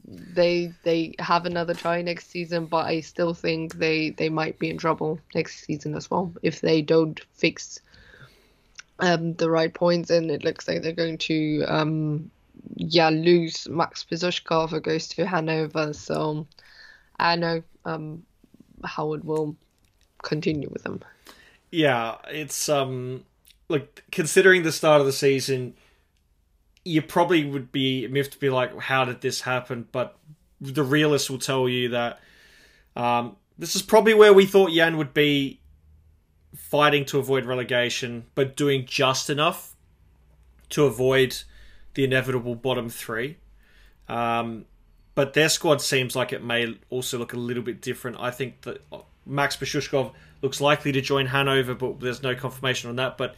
[0.07, 4.69] they they have another try next season, but I still think they they might be
[4.71, 7.79] in trouble next season as well if they don't fix
[8.99, 10.09] um the right points.
[10.09, 12.31] And it looks like they're going to um
[12.75, 15.93] yeah lose Max Besuschkow who goes to Hanover.
[15.93, 16.47] So
[17.19, 18.23] I know um
[18.83, 19.55] how it will
[20.25, 21.01] continue with them.
[21.71, 23.23] Yeah, it's um
[23.69, 25.75] like considering the start of the season,
[26.83, 29.87] you probably would be miffed to be like, how did this happen?
[29.91, 30.17] But
[30.61, 32.19] the realist will tell you that
[32.95, 35.59] um, this is probably where we thought Jahn would be
[36.55, 39.75] fighting to avoid relegation, but doing just enough
[40.69, 41.43] to avoid
[41.95, 43.37] the inevitable bottom three.
[44.07, 44.65] Um,
[45.15, 48.17] but their squad seems like it may also look a little bit different.
[48.19, 48.81] I think that
[49.25, 53.17] Max Besuschkow looks likely to join Hanover, but there's no confirmation on that.
[53.17, 53.35] But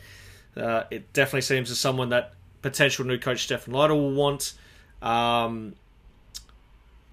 [0.55, 4.53] uh, it definitely seems as someone that potential new coach Stefan Leitl will want.
[5.01, 5.75] Um,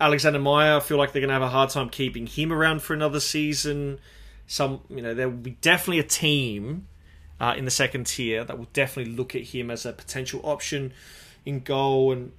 [0.00, 2.82] Alexander Meyer, I feel like they're going to have a hard time keeping him around
[2.82, 4.00] for another season.
[4.46, 6.86] Some, you know, there will be definitely a team
[7.40, 10.92] uh, in the second tier that will definitely look at him as a potential option
[11.44, 12.12] in goal.
[12.12, 12.32] And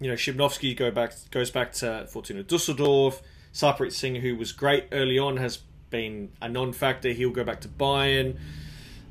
[0.00, 3.22] you know, Shipnoski go back goes back to Fortuna Dusseldorf.
[3.52, 5.58] Sarpreet Singh, who was great early on, has
[5.90, 7.10] been a non-factor.
[7.10, 8.36] He'll go back to Bayern.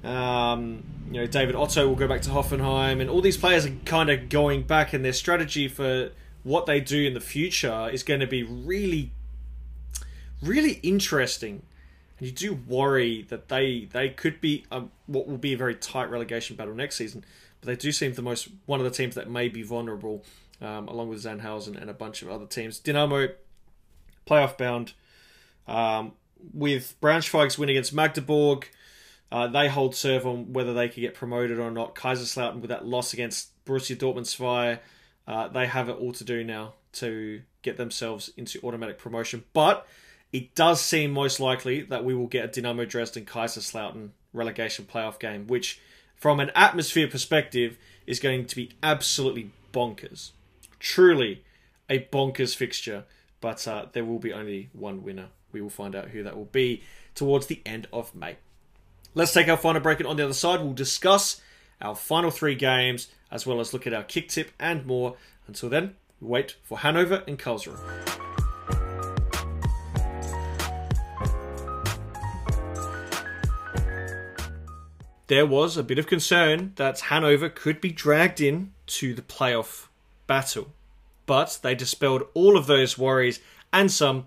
[0.04, 3.74] Um, you know, David Otto will go back to Hoffenheim, and all these players are
[3.86, 6.12] kind of going back, and their strategy for
[6.44, 9.12] what they do in the future is going to be really,
[10.42, 11.64] really interesting.
[12.18, 14.66] And you do worry that they they could be
[15.06, 17.26] what will be a very tight relegation battle next season,
[17.60, 20.24] but they do seem the most one of the teams that may be vulnerable,
[20.62, 22.80] um, along with Sandhausen and a bunch of other teams.
[22.80, 23.30] Dynamo,
[24.30, 24.94] playoff bound.
[25.68, 26.14] Um,
[26.54, 28.70] with Braunschweig's win against Magdeburg,
[29.32, 31.96] uh, they hold serve on whether they could get promoted or not.
[31.96, 34.80] Kaiserslautern with that loss against Borussia Dortmund Zwei,
[35.28, 39.44] uh, they have it all to do now to get themselves into automatic promotion.
[39.54, 39.86] But
[40.32, 45.20] it does seem most likely that we will get a Dynamo Dresden Kaiserslautern relegation playoff
[45.20, 45.80] game, which,
[46.16, 47.78] from an atmosphere perspective,
[48.08, 50.32] is going to be absolutely bonkers.
[50.80, 51.44] Truly
[51.90, 53.06] a bonkers fixture,
[53.42, 55.28] but uh, there will be only one winner.
[55.52, 56.84] We will find out who that will be
[57.16, 58.38] towards the end of May.
[59.16, 61.42] Let's take our final break, and on the other side, we'll discuss
[61.82, 65.16] our final three games as well as look at our kick tip and more.
[65.48, 67.80] Until then, wait for Hanover and Karlsruhe.
[75.28, 79.86] There was a bit of concern that Hanover could be dragged in to the playoff
[80.26, 80.74] battle,
[81.30, 83.40] but they dispelled all of those worries
[83.72, 84.26] and some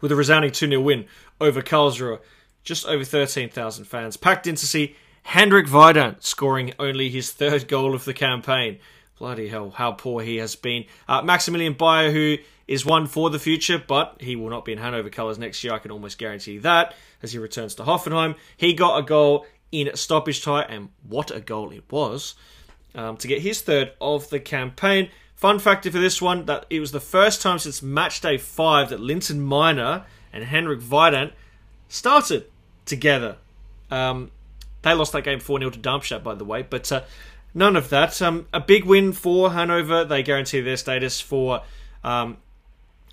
[0.00, 1.04] with a resounding 2 0 win
[1.40, 2.20] over Karlsruhe.
[2.62, 4.94] Just over 13,000 fans packed in to see
[5.24, 8.78] Hendrik Weydandt scoring only his third goal of the campaign.
[9.18, 10.84] Bloody hell, how poor he has been.
[11.08, 12.36] Uh, Maximilian Beier, who
[12.68, 15.72] is one for the future, but he will not be in Hanover colours next year.
[15.72, 18.36] I can almost guarantee that as he returns to Hoffenheim.
[18.56, 22.36] He got a goal in stoppage time, and what a goal it was
[22.94, 25.10] um, to get his third of the campaign.
[25.36, 28.88] Fun factor for this one that it was the first time since match day five
[28.88, 31.32] that Linton Maina and Hendrik Weydandt
[31.88, 32.46] started
[32.86, 33.36] together.
[33.90, 34.30] Um,
[34.80, 37.02] they lost that game 4 0 to Darmstadt, by the way, but uh,
[37.52, 38.20] none of that.
[38.22, 40.04] Um, a big win for Hanover.
[40.04, 41.62] They guarantee their status for
[42.02, 42.38] um,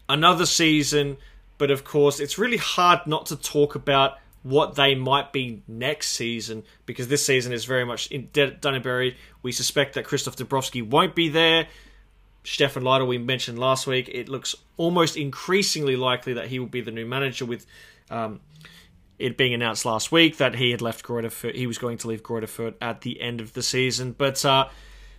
[0.08, 1.18] another season,
[1.58, 6.12] but of course, it's really hard not to talk about what they might be next
[6.12, 9.16] season because this season is very much in buried.
[9.42, 11.68] We suspect that Christoph Dabrowski won't be there.
[12.44, 16.82] Stefan Leitl, we mentioned last week, it looks almost increasingly likely that he will be
[16.82, 17.66] the new manager with
[18.10, 18.42] um,
[19.18, 22.24] it being announced last week that he had left Greuther he was going to leave
[22.24, 24.14] Greuther at the end of the season.
[24.18, 24.68] But uh,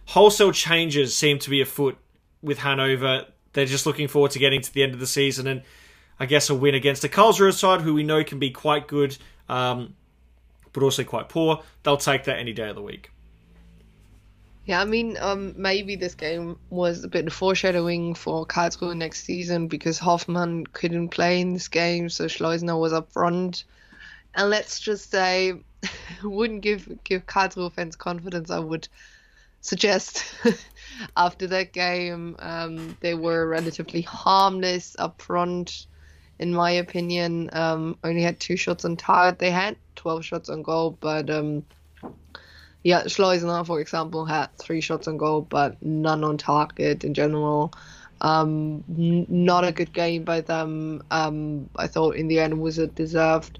[0.06, 1.96] wholesale changes seem to be afoot
[2.42, 3.26] with Hanover.
[3.54, 5.62] They're just looking forward to getting to the end of the season and
[6.18, 9.16] I guess a win against a Karlsruhe side who we know can be quite good,
[9.48, 9.94] um,
[10.72, 11.62] but also quite poor.
[11.82, 13.10] They'll take that any day of the week.
[14.66, 19.24] Yeah, I mean, um, maybe this game was a bit of foreshadowing for Karlsruhe next
[19.24, 23.64] season because Hofmann couldn't play in this game, so Schleusener was up front.
[24.34, 25.52] And let's just say,
[26.24, 28.50] wouldn't give give Karlsruhe fans confidence.
[28.50, 28.88] I would
[29.60, 30.24] suggest
[31.16, 35.86] after that game, um, they were relatively harmless up front
[36.38, 37.50] in my opinion.
[37.52, 39.38] Um, only had two shots on target.
[39.38, 41.64] They had 12 shots on goal, but um,
[42.84, 47.72] yeah, Schleusener, for example, had three shots on goal, but none on target in general.
[48.20, 51.02] Um, n- not a good game by them.
[51.10, 53.58] Um, I thought in the end was a deserved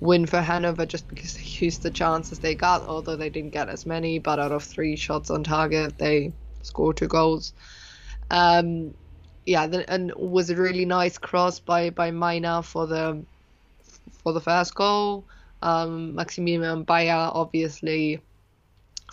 [0.00, 3.68] win for Hanover just because they used the chances they got, although they didn't get
[3.68, 4.18] as many.
[4.18, 7.52] But out of three shots on target, they scored two goals.
[8.30, 8.94] Um,
[9.44, 13.26] yeah, the, and was a really nice cross by by Maina for the
[14.22, 15.28] for the first goal.
[15.60, 18.20] Um, Maximilian Beier obviously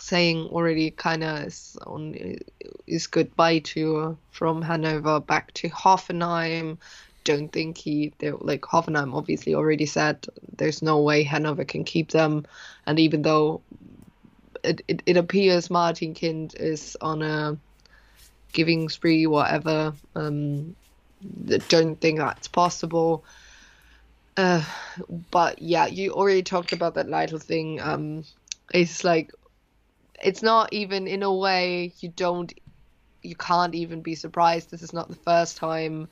[0.00, 2.36] saying already kind of is on
[2.86, 6.78] is goodbye to from Hanover back to Hoffenheim.
[7.24, 10.26] Don't think he like Hoffenheim obviously already said
[10.56, 12.46] there's no way Hanover can keep them,
[12.86, 13.60] and even though
[14.64, 17.58] it, it, it appears Martin Kind is on a
[18.52, 19.92] giving spree, whatever.
[20.14, 20.76] Um,
[21.68, 23.24] don't think that's possible.
[24.36, 24.64] Uh,
[25.30, 27.80] but yeah, you already talked about that Leitl thing.
[27.80, 28.24] Um,
[28.72, 29.32] it's like
[30.22, 32.52] it's not even in a way you don't
[33.22, 34.70] you can't even be surprised.
[34.70, 36.08] This is not the first time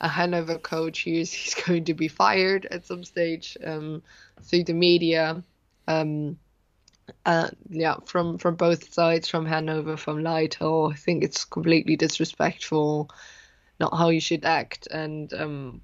[0.00, 4.02] a Hanover coach hears he's going to be fired at some stage um,
[4.42, 5.42] through the media.
[5.88, 6.38] Um,
[7.26, 10.92] uh, yeah, from from both sides, from Hanover, from Leitl.
[10.92, 13.10] I think it's completely disrespectful,
[13.80, 14.86] not how you should act.
[14.88, 15.80] And um,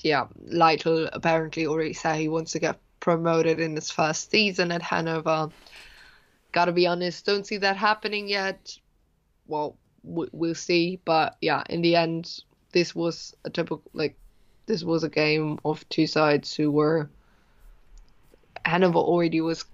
[0.00, 4.82] yeah, Leitl apparently already said he wants to get promoted in his first season at
[4.82, 5.50] Hanover.
[6.58, 8.76] Gotta be honest, don't see that happening yet.
[9.46, 10.98] Well, we'll see.
[11.04, 12.42] But yeah, in the end,
[12.72, 14.16] this was a typical like
[14.66, 17.08] this was a game of two sides who were
[18.64, 19.64] Hanover already was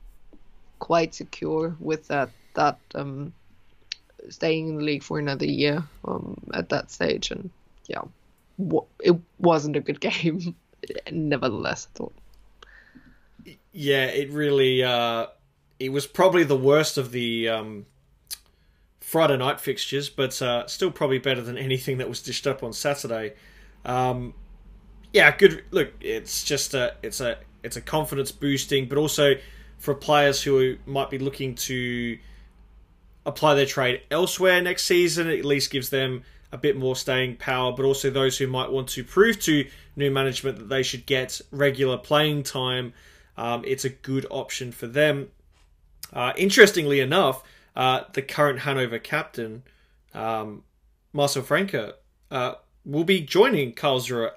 [0.78, 3.32] quite secure with that that um,
[4.28, 7.49] staying in the league for another year um, at that stage, and
[7.87, 8.03] yeah,
[9.01, 10.55] it wasn't a good game.
[11.11, 12.14] Nevertheless, I thought.
[13.72, 14.85] Yeah, it really.
[14.85, 15.28] Uh,
[15.79, 17.87] it was probably the worst of the um,
[19.01, 22.72] Friday night fixtures, but uh, still probably better than anything that was dished up on
[22.72, 23.35] Saturday.
[23.85, 24.35] Um,
[25.12, 25.64] yeah, good.
[25.70, 29.35] Look, it's just a it's a it's a confidence boosting, but also
[29.79, 32.18] for players who might be looking to
[33.27, 35.29] apply their trade elsewhere next season.
[35.29, 38.70] It at least gives them a bit more staying power, but also those who might
[38.70, 42.93] want to prove to new management that they should get regular playing time.
[43.37, 45.29] Um, it's a good option for them.
[46.15, 47.43] Uh, interestingly enough,
[47.75, 49.65] uh, the current Hanover captain,
[50.15, 50.62] um,
[51.12, 51.93] Marcel Franke,
[52.31, 52.55] uh,
[52.85, 54.31] will be joining Karlsruhe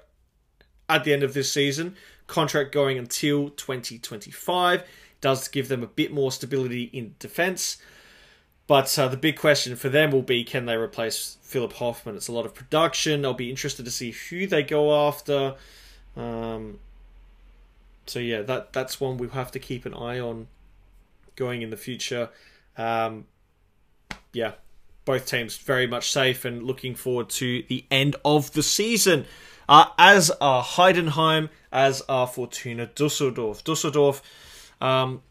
[0.88, 1.94] at the end of this season.
[2.26, 4.82] Contract going until 2025
[5.20, 7.78] does give them a bit more stability in defence.
[8.66, 12.16] But uh, the big question for them will be can they replace Philipp Hofmann?
[12.16, 13.24] It's a lot of production.
[13.24, 15.54] I'll be interested to see who they go after.
[16.16, 16.78] Um,
[18.06, 20.48] so yeah, that that's one we'll have to keep an eye on
[21.38, 22.28] going in the future.
[22.76, 23.26] Um,
[24.32, 24.52] yeah,
[25.04, 29.24] both teams very much safe and looking forward to the end of the season.
[29.68, 33.64] Uh, as are Heidenheim, as are Fortuna Dusseldorf.
[33.64, 34.22] Dusseldorf
[34.80, 35.22] um,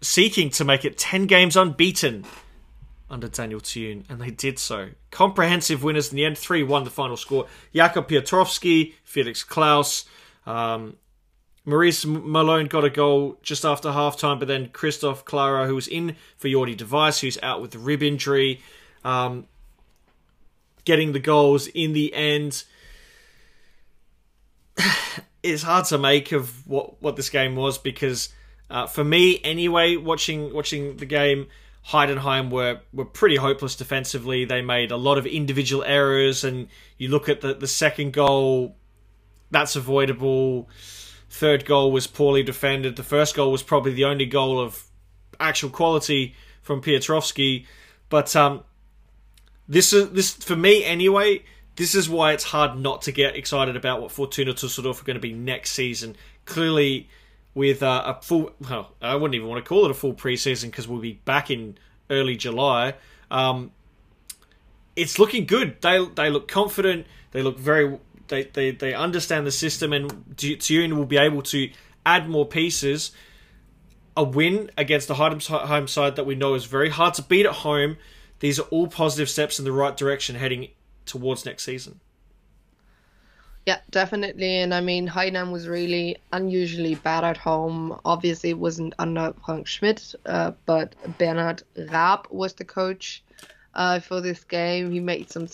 [0.00, 2.24] seeking to make it 10 games unbeaten
[3.10, 4.90] under Daniel Thioune, and they did so.
[5.10, 7.46] Comprehensive winners in the end, 3 1 the final score.
[7.74, 10.04] Jakub Piotrowski, Felix Klaus,
[10.46, 10.96] um,
[11.64, 16.16] Maurice Malone got a goal just after halftime, but then Christoph Klarer, who was in
[16.36, 18.60] for Jordy de Wijs, who's out with the rib injury,
[19.02, 19.46] um,
[20.84, 22.64] getting the goals in the end.
[25.42, 28.28] it's hard to make of what, what this game was because
[28.70, 31.46] uh, for me, anyway, watching watching the game,
[31.88, 34.44] Heidenheim were were pretty hopeless defensively.
[34.44, 38.76] They made a lot of individual errors, and you look at the the second goal,
[39.50, 40.68] that's avoidable.
[41.34, 42.94] Third goal was poorly defended.
[42.94, 44.84] The first goal was probably the only goal of
[45.40, 47.66] actual quality from Piotrowski,
[48.08, 48.62] but um,
[49.66, 51.42] this is this for me anyway.
[51.74, 55.16] This is why it's hard not to get excited about what Fortuna Düsseldorf are going
[55.16, 56.14] to be next season.
[56.44, 57.08] Clearly,
[57.52, 58.52] with uh, a full.
[58.60, 61.50] Well, I wouldn't even want to call it a full preseason because we'll be back
[61.50, 61.76] in
[62.10, 62.94] early July.
[63.32, 63.72] Um,
[64.94, 65.82] it's looking good.
[65.82, 67.08] They they look confident.
[67.32, 67.98] They look very.
[68.28, 71.70] They they, they understand the system, and Thioune will be able to
[72.04, 73.12] add more pieces.
[74.16, 77.52] A win against the home side that we know is very hard to beat at
[77.52, 77.96] home.
[78.38, 80.68] These are all positive steps in the right direction heading
[81.04, 82.00] towards next season.
[83.66, 84.58] Yeah, definitely.
[84.58, 87.98] And I mean, Hainan was really unusually bad at home.
[88.04, 93.24] Obviously, it wasn't under Frank Schmidt, uh, but Bernhard Raab was the coach
[93.74, 94.90] uh, for this game.
[94.90, 95.46] He made some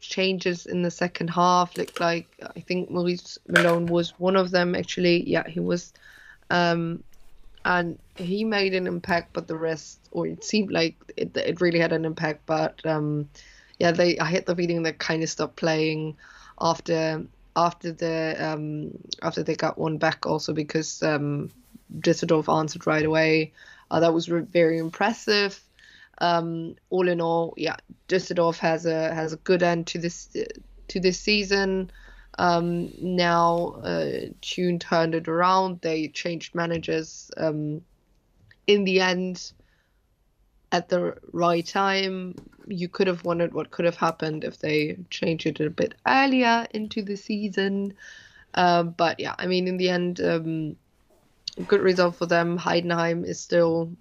[0.00, 1.76] changes in the second half.
[1.76, 4.74] Looked like I think Maurice Malone was one of them.
[4.74, 5.92] Actually, yeah, he was.
[6.50, 7.04] Um,
[7.64, 11.78] and he made an impact, but the rest, or it seemed like it, it really
[11.78, 12.46] had an impact.
[12.46, 13.28] But um,
[13.78, 16.16] yeah, they I had the feeling they kind of stopped playing
[16.60, 17.24] after
[17.56, 21.50] after the um, after they got one back also because um,
[21.98, 23.52] Düsseldorf answered right away.
[23.90, 25.60] Uh, that was re- very impressive.
[26.20, 27.76] Um, all in all, yeah,
[28.08, 30.44] Düsseldorf has a has a good end to this uh,
[30.88, 31.90] to this seaon.
[32.38, 35.80] Um, now uh, Thioune turned it around.
[35.80, 37.82] They changed managers um,
[38.66, 39.52] in the end
[40.72, 42.34] at the right time.
[42.66, 46.66] You could have wondered what could have happened if they changed it a bit earlier
[46.72, 47.94] into the season.
[48.54, 50.76] Um, but yeah, I mean, in the end, um,
[51.66, 52.58] good result for them.
[52.58, 53.92] Heidenheim is still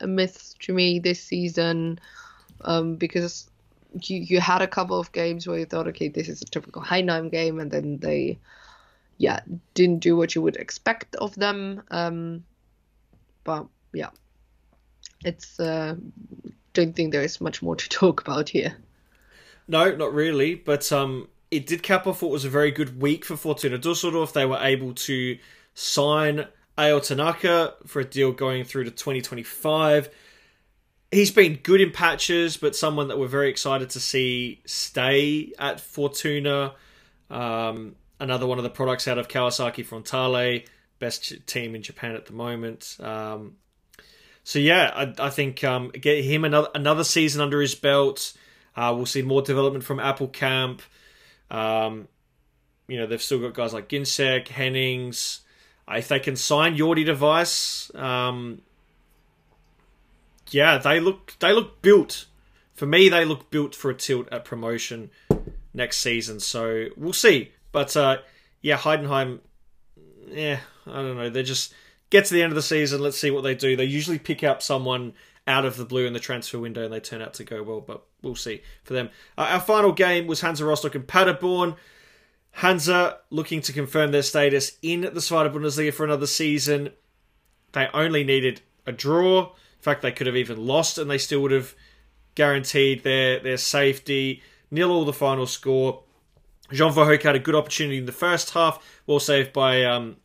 [0.00, 1.98] a myth to me this season
[2.62, 3.48] um, because
[4.02, 6.82] you, you had a couple of games where you thought, okay, this is a typical
[6.82, 8.38] Heidenheim game, and then they,
[9.18, 9.40] yeah,
[9.74, 11.82] didn't do what you would expect of them.
[11.90, 12.44] Um,
[13.44, 14.10] but yeah,
[15.24, 15.94] it's uh,
[16.72, 18.76] don't think there is much more to talk about here.
[19.68, 20.54] No, not really.
[20.54, 24.30] But um, it did cap off what was a very good week for Fortuna Dusseldorf.
[24.30, 25.38] If they were able to
[25.74, 30.08] sign Ao Tanaka for a deal going through to 2025.
[31.12, 35.80] He's been good in patches, but someone that we're very excited to see stay at
[35.80, 36.74] Fortuna.
[37.30, 40.66] Um, another one of the products out of Kawasaki Frontale,
[40.98, 42.96] best team in Japan at the moment.
[43.00, 43.56] Um,
[44.42, 48.32] so yeah, I, I think um, get him another another season under his belt.
[48.76, 50.80] Uh, we'll see more development from Appelkamp.
[51.50, 52.08] Um,
[52.88, 55.40] you know, they've still got guys like Ginczek, Hennings.
[55.88, 58.62] If they can sign Jordy de Wijs, um,
[60.50, 62.26] yeah, they look they look built.
[62.72, 65.10] For me, they look built for a tilt at promotion
[65.72, 66.40] next season.
[66.40, 67.52] So we'll see.
[67.72, 68.18] But uh,
[68.62, 69.40] yeah, Heidenheim,
[70.28, 71.30] yeah, I don't know.
[71.30, 71.74] They're just
[72.10, 73.00] get to the end of the season.
[73.00, 73.76] Let's see what they do.
[73.76, 75.12] They usually pick up someone
[75.46, 77.80] out of the blue in the transfer window, and they turn out to go well.
[77.80, 79.10] But we'll see for them.
[79.36, 81.76] Uh, our final game was Hansa Rostock and Paderborn.
[82.54, 86.90] Hansa looking to confirm their status in the Zweite Bundesliga for another season.
[87.72, 89.46] They only needed a draw.
[89.46, 91.74] In fact, they could have even lost, and they still would have
[92.36, 94.42] guaranteed their their safety.
[94.70, 96.04] Nil all the final score.
[96.72, 100.16] John Verhoek had a good opportunity in the first half, well saved by um,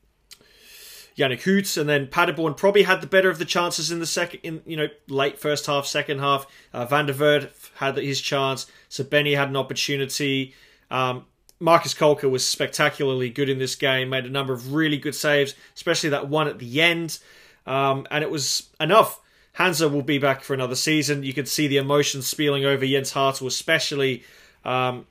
[1.18, 4.40] Jannik Huth, and then Paderborn probably had the better of the chances in the second,
[4.44, 6.46] in you know late first half, second half.
[6.74, 8.68] Uh, Van der Werff had his chance.
[8.90, 10.54] Srbeny had an opportunity.
[10.92, 11.26] Um,
[11.60, 14.10] Markus Kolke was spectacularly good in this game.
[14.10, 17.20] Made a number of really good saves, especially that one at the end,
[17.66, 19.20] um, and it was enough.
[19.54, 21.24] Hansa will be back for another season.
[21.24, 24.24] You could see the emotions spilling over Jens Härtel, especially.
[24.64, 25.06] Um,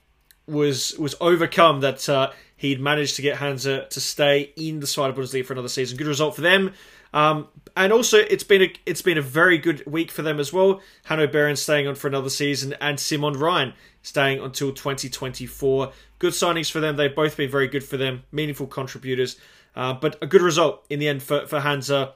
[0.49, 5.15] was was overcome that uh, he'd managed to get Hansa to stay in the Zweite
[5.15, 5.97] Bundesliga for another season.
[5.97, 6.75] Good result for them.
[7.15, 10.53] Um, and also, it's been a it's been a very good week for them as
[10.53, 10.83] well.
[11.05, 15.93] Hanno staying on for another season, and Simon Rhein staying until 2024.
[16.19, 16.97] Good signings for them.
[16.97, 19.39] They've both been very good for them, meaningful contributors.
[19.75, 22.15] Uh, but a good result in the end for, for Hansa.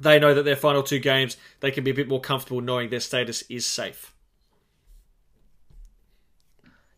[0.00, 2.90] They know that their final two games, they can be a bit more comfortable knowing
[2.90, 4.12] their status is safe.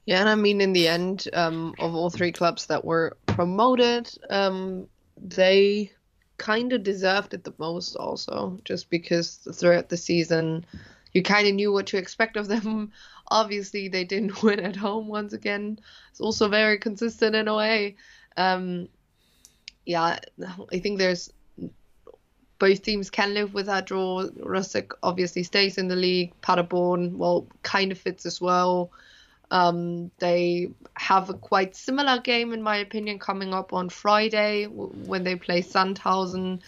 [0.08, 4.10] Yeah, and I mean, in the end, um, of all three clubs that were promoted,
[4.30, 4.88] um,
[5.18, 5.92] they
[6.38, 10.64] kind of deserved it the most, also, just because throughout the season,
[11.12, 12.90] you kind of knew what to expect of them.
[13.30, 15.78] Obviously, they didn't win at home once again.
[16.10, 17.96] It's also very consistent in a way.
[18.38, 18.88] Um,
[19.84, 20.20] yeah,
[20.72, 21.30] I think there's
[22.58, 24.24] both teams can live with that draw.
[24.38, 26.32] Rostock obviously stays in the league.
[26.40, 28.90] Paderborn, well, kind of fits as well.
[29.50, 35.24] Um, they have a quite similar game, in my opinion, coming up on Friday when
[35.24, 36.60] they play Sandhausen.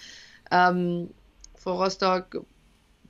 [0.50, 1.12] Um,
[1.56, 2.34] for Rostock,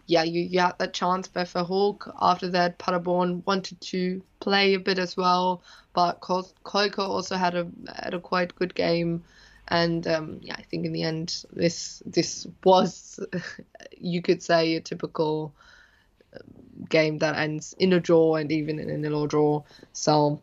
[0.06, 2.12] yeah, you, you had that chance by Verhoek.
[2.20, 5.62] After that, Paderborn wanted to play a bit as well,
[5.92, 9.22] but Kolke also had a had a quite good game.
[9.68, 13.20] And um, yeah, I think in the end, this this was,
[13.98, 15.54] you could say, a typical
[16.88, 19.62] game that ends in a draw and even in a nil draw.
[19.92, 20.40] So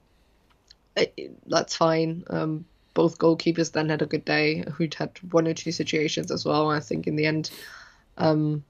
[0.95, 2.23] it, that's fine.
[2.29, 4.63] Um, both goalkeepers then had a good day.
[4.73, 6.69] Who'd had one or two situations as well.
[6.69, 7.51] I think in the end,
[8.17, 8.63] um,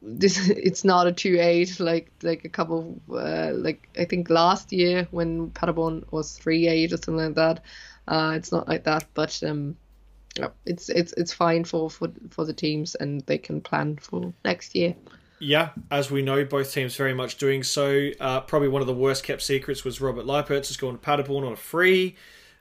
[0.00, 4.72] this it's not a two eight like like a couple uh, like I think last
[4.72, 7.64] year when Paderborn was three eight or something like that.
[8.06, 9.76] Uh, it's not like that, but um,
[10.66, 14.74] it's it's it's fine for, for for the teams and they can plan for next
[14.74, 14.94] year.
[15.44, 18.10] Yeah, as we know, both teams very much doing so.
[18.20, 21.44] Uh, probably one of the worst kept secrets was Robert Leipertz has gone to Paderborn
[21.44, 22.14] on a free.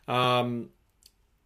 [0.07, 0.69] Um,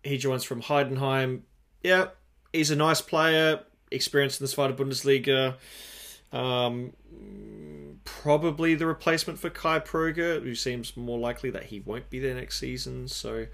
[0.02, 1.42] he joins from Heidenheim.
[1.84, 2.08] Yeah,
[2.54, 3.60] he's a nice player,
[3.92, 5.56] experienced in the Zweite Bundesliga.
[6.32, 6.94] Um,
[8.06, 12.34] probably the replacement for Kai Pröger, who seems more likely that he won't be there
[12.34, 13.10] next season.
[13.10, 13.48] So,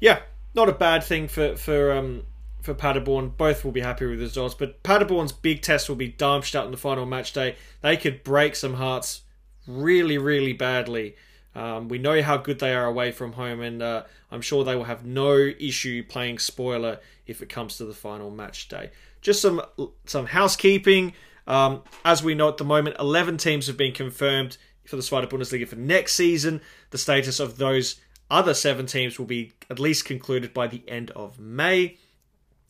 [0.00, 0.22] yeah,
[0.56, 2.24] not a bad thing for for um,
[2.62, 3.36] for Paderborn.
[3.36, 6.70] Both will be happy with the results, but Paderborn's big test will be Darmstadt on
[6.70, 7.56] the final match day.
[7.82, 9.22] They could break some hearts
[9.66, 11.16] really, really badly
[11.54, 14.74] Um, we know how good they are away from home, and uh, I'm sure they
[14.74, 18.90] will have no issue playing spoiler if it comes to the final match day.
[19.20, 19.62] Just some
[20.06, 21.12] some housekeeping.
[21.46, 24.56] Um, as we know at the moment, 11 teams have been confirmed
[24.86, 26.60] for the Zweite Bundesliga for next season.
[26.90, 28.00] The status of those
[28.30, 31.98] other seven teams will be at least concluded by the end of May.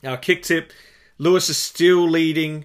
[0.05, 0.71] Our Kicktipp
[1.19, 2.65] Lewis is still leading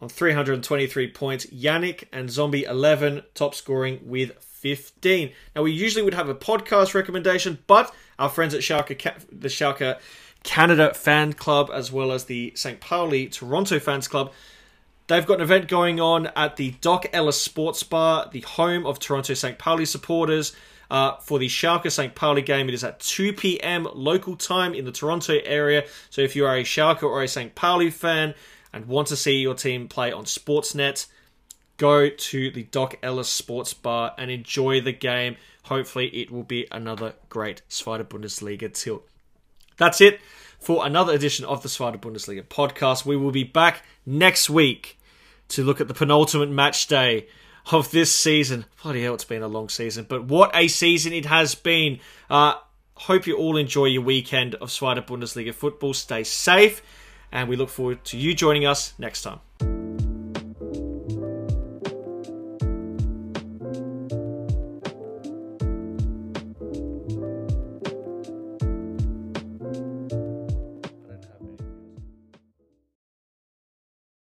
[0.00, 1.46] on 323 points.
[1.46, 5.32] Yannick and Zombie 11 top scoring with 15.
[5.54, 8.98] Now, we usually would have a podcast recommendation, but our friends at Schalke,
[9.30, 9.98] the Schalke
[10.44, 12.78] Canada Fan Club, as well as the St.
[12.80, 14.32] Pauli Toronto Fans Club,
[15.08, 18.98] they've got an event going on at the Dock Ellis Sports Bar, the home of
[18.98, 19.58] Toronto St.
[19.58, 20.54] Pauli supporters.
[20.90, 22.14] Uh, for the Schalke St.
[22.14, 23.88] Pauli game, it is at 2 p.m.
[23.92, 25.84] local time in the Toronto area.
[26.10, 27.54] So if you are a Schalke or a St.
[27.54, 28.34] Pauli fan
[28.72, 31.06] and want to see your team play on Sportsnet,
[31.76, 35.36] go to the Dock Ellis Sports Bar and enjoy the game.
[35.64, 39.04] Hopefully, it will be another great Zweite Bundesliga tilt.
[39.76, 40.20] That's it
[40.60, 43.04] for another edition of the Zweite Bundesliga podcast.
[43.04, 44.98] We will be back next week
[45.48, 47.26] to look at the penultimate match day
[47.70, 48.64] of this season.
[48.82, 52.00] Bloody hell, it's been a long season, but what a season it has been.
[52.30, 52.54] Uh,
[52.94, 55.94] hope you all enjoy your weekend of Zweite Bundesliga football.
[55.94, 56.82] Stay safe,
[57.32, 59.40] and we look forward to you joining us next time.